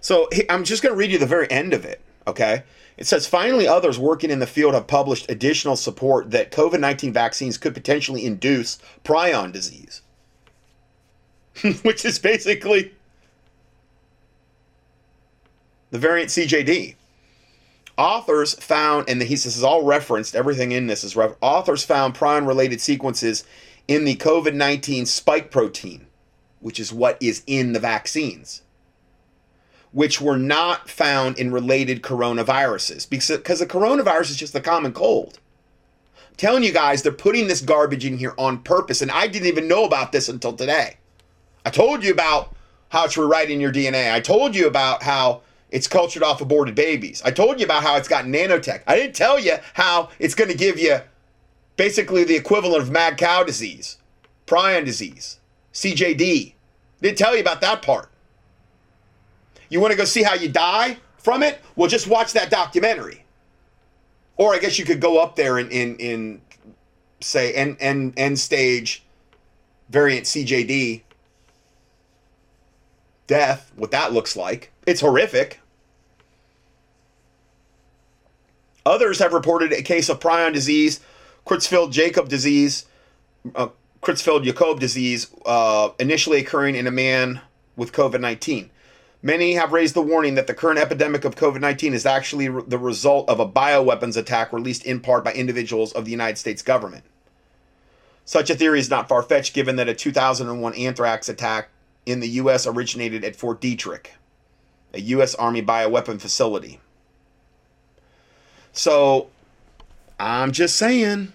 [0.00, 2.00] so I'm just going to read you the very end of it.
[2.26, 2.64] Okay.
[2.98, 7.12] It says finally, others working in the field have published additional support that COVID 19
[7.12, 10.02] vaccines could potentially induce prion disease,
[11.82, 12.92] which is basically
[15.92, 16.96] the variant CJD.
[17.96, 22.14] Authors found, and he says is all referenced, everything in this is ref- authors found
[22.14, 23.44] prion related sequences
[23.86, 26.06] in the COVID 19 spike protein
[26.62, 28.62] which is what is in the vaccines,
[29.90, 34.92] which were not found in related coronaviruses because, because the coronavirus is just the common
[34.92, 35.38] cold.
[36.30, 39.48] I'm telling you guys, they're putting this garbage in here on purpose, and I didn't
[39.48, 40.96] even know about this until today.
[41.66, 42.54] I told you about
[42.88, 44.12] how it's rewriting your DNA.
[44.12, 45.42] I told you about how
[45.72, 47.22] it's cultured off aborted babies.
[47.24, 48.82] I told you about how it's got nanotech.
[48.86, 50.98] I didn't tell you how it's going to give you
[51.76, 53.96] basically the equivalent of mad cow disease,
[54.46, 55.40] prion disease.
[55.72, 56.52] CJD.
[57.00, 58.10] Didn't tell you about that part.
[59.70, 61.60] You want to go see how you die from it?
[61.74, 63.24] Well, just watch that documentary.
[64.36, 66.42] Or I guess you could go up there in in, in
[67.20, 69.02] say end, end, end stage
[69.88, 71.02] variant CJD
[73.26, 74.70] death, what that looks like.
[74.86, 75.61] It's horrific.
[78.84, 81.00] Others have reported a case of prion disease,
[81.46, 82.86] Creutzfeldt Jakob disease,
[83.54, 83.68] uh,
[84.02, 87.40] Creutzfeldt Jakob disease uh, initially occurring in a man
[87.76, 88.70] with COVID 19.
[89.24, 92.64] Many have raised the warning that the current epidemic of COVID 19 is actually re-
[92.66, 96.62] the result of a bioweapons attack released in part by individuals of the United States
[96.62, 97.04] government.
[98.24, 101.68] Such a theory is not far fetched given that a 2001 anthrax attack
[102.04, 102.66] in the U.S.
[102.66, 104.06] originated at Fort Detrick,
[104.92, 105.36] a U.S.
[105.36, 106.80] Army bioweapon facility.
[108.72, 109.28] So,
[110.18, 111.32] I'm just saying.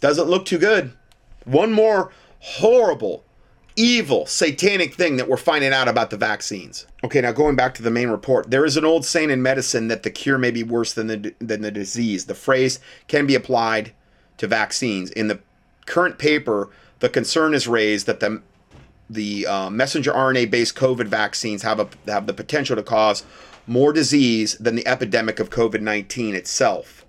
[0.00, 0.92] Doesn't look too good.
[1.44, 3.24] One more horrible,
[3.76, 6.86] evil, satanic thing that we're finding out about the vaccines.
[7.02, 9.88] Okay, now going back to the main report, there is an old saying in medicine
[9.88, 12.26] that the cure may be worse than the than the disease.
[12.26, 13.92] The phrase can be applied
[14.36, 15.10] to vaccines.
[15.10, 15.40] In the
[15.86, 16.70] current paper,
[17.00, 18.42] the concern is raised that the
[19.10, 23.24] the uh, messenger RNA-based COVID vaccines have a have the potential to cause
[23.68, 27.04] more disease than the epidemic of COVID-19 itself.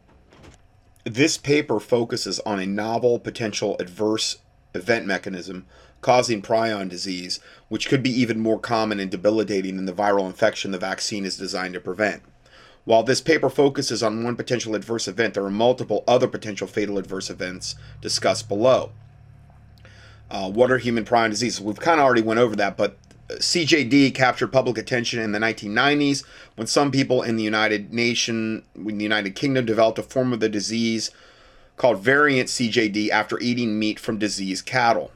[1.06, 4.40] This paper focuses on a novel potential adverse
[4.76, 5.66] event mechanism
[6.02, 10.72] causing prion disease, which could be even more common and debilitating than the viral infection
[10.72, 12.22] the vaccine is designed to prevent.
[12.86, 16.98] While this paper focuses on one potential adverse event, there are multiple other potential fatal
[16.98, 18.92] adverse events discussed below.
[20.32, 21.62] Uh, what are human prion diseases?
[21.62, 22.98] We've kind of already went over that, but
[23.30, 26.24] CJD captured public attention in the 1990s
[26.56, 30.40] when some people in the United Nation, in the United Kingdom, developed a form of
[30.40, 31.12] the disease
[31.78, 35.12] called variant CJD after eating meat from diseased cattle.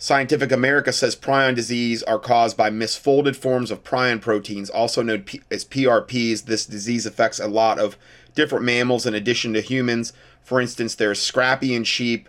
[0.00, 5.24] Scientific America says prion disease are caused by misfolded forms of prion proteins, also known
[5.50, 6.44] as PRPs.
[6.44, 7.98] This disease affects a lot of
[8.36, 10.12] different mammals in addition to humans.
[10.40, 12.28] For instance, there's scrapie in sheep,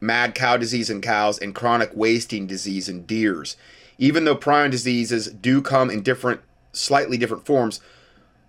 [0.00, 3.56] mad cow disease in cows, and chronic wasting disease in deers.
[3.98, 6.40] Even though prion diseases do come in different,
[6.72, 7.80] slightly different forms,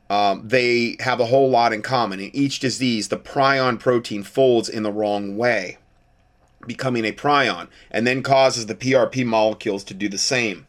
[0.09, 2.19] um, they have a whole lot in common.
[2.19, 5.77] In each disease, the prion protein folds in the wrong way
[6.67, 10.67] becoming a prion, and then causes the PRP molecules to do the same.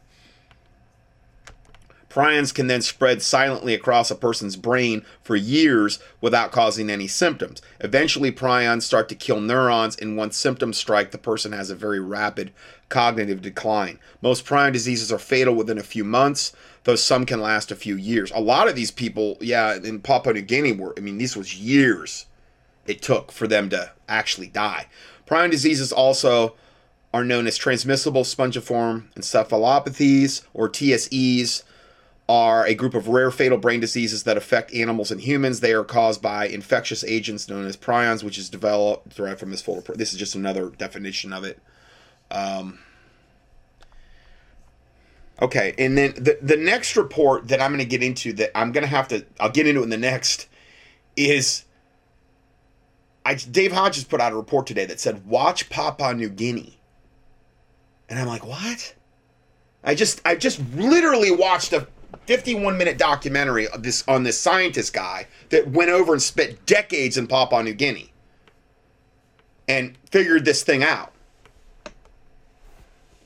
[2.11, 7.61] Prions can then spread silently across a person's brain for years without causing any symptoms.
[7.79, 12.01] Eventually, prions start to kill neurons, and once symptoms strike, the person has a very
[12.01, 12.51] rapid
[12.89, 13.97] cognitive decline.
[14.21, 16.51] Most prion diseases are fatal within a few months,
[16.83, 18.29] though some can last a few years.
[18.35, 21.55] A lot of these people, yeah, in Papua New Guinea were, I mean, this was
[21.57, 22.25] years
[22.87, 24.87] it took for them to actually die.
[25.25, 26.55] Prion diseases also
[27.13, 31.63] are known as transmissible spongiform encephalopathies or TSEs
[32.31, 35.59] are a group of rare fatal brain diseases that affect animals and humans.
[35.59, 39.61] They are caused by infectious agents known as prions, which is developed derived from this
[39.61, 39.81] folder.
[39.95, 41.61] This is just another definition of it.
[42.31, 42.79] Um,
[45.41, 48.71] okay, and then the the next report that I'm going to get into that I'm
[48.71, 50.47] going to have to I'll get into in the next
[51.17, 51.65] is
[53.25, 56.79] I Dave Hodges put out a report today that said watch Papua New Guinea,
[58.07, 58.95] and I'm like, what?
[59.83, 61.87] I just I just literally watched a
[62.25, 67.17] 51 minute documentary of this on this scientist guy that went over and spent decades
[67.17, 68.11] in Papua New Guinea
[69.67, 71.13] and figured this thing out.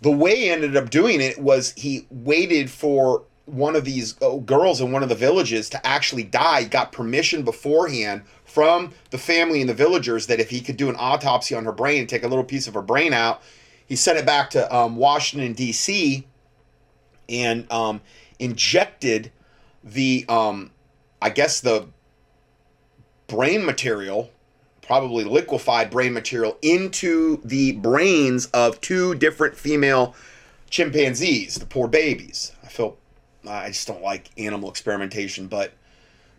[0.02, 4.38] The way he ended up doing it was he waited for one of these uh,
[4.38, 9.18] girls in one of the villages to actually die, he got permission beforehand from the
[9.18, 12.10] family and the villagers that if he could do an autopsy on her brain and
[12.10, 13.42] take a little piece of her brain out,
[13.86, 16.26] he sent it back to um, Washington, D.C.,
[17.28, 18.02] and um,
[18.40, 19.32] injected
[19.84, 20.72] the, um,
[21.22, 21.88] I guess, the
[23.28, 24.30] brain material,
[24.82, 30.16] probably liquefied brain material, into the brains of two different female
[30.70, 32.52] chimpanzees, the poor babies.
[32.64, 32.98] I feel
[33.48, 35.74] I just don't like animal experimentation, but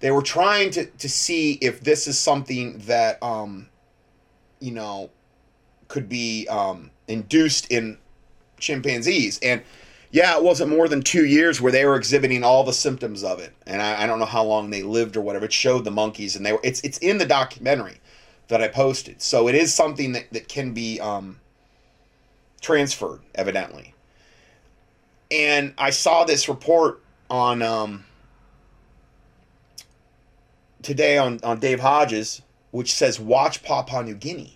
[0.01, 3.68] they were trying to, to see if this is something that um,
[4.60, 5.10] you know
[5.89, 7.98] could be um, induced in
[8.59, 9.62] chimpanzees and
[10.16, 13.38] yeah it wasn't more than two years where they were exhibiting all the symptoms of
[13.38, 13.52] it.
[13.66, 15.44] And I, I don't know how long they lived or whatever.
[15.44, 17.98] It showed the monkeys and they were it's it's in the documentary
[18.48, 19.20] that i posted.
[19.20, 21.38] So it is something that, that can be um,
[22.62, 23.93] transferred evidently.
[25.30, 28.06] And i saw this report on um,
[30.80, 32.40] today on, on Dave Hodges,
[32.70, 34.55] which says watch Papua New Guinea.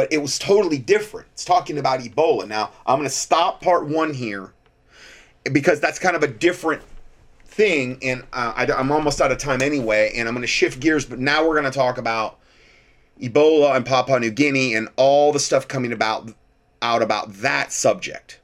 [0.00, 1.28] But it was totally different.
[1.34, 2.48] It's talking about Ebola.
[2.48, 4.54] Now, I'm going to stop part one here
[5.52, 6.80] because that's kind of a different
[7.44, 7.98] thing.
[8.00, 10.10] And uh, I, I'm almost out of time anyway.
[10.16, 11.04] And I'm going to shift gears.
[11.04, 12.38] But now we're going to talk about
[13.20, 16.32] Ebola and Papua New Guinea and all the stuff coming about
[16.80, 18.40] out about that subject.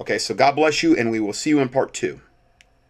[0.00, 2.22] Okay, so God bless you, and we will see you in part two.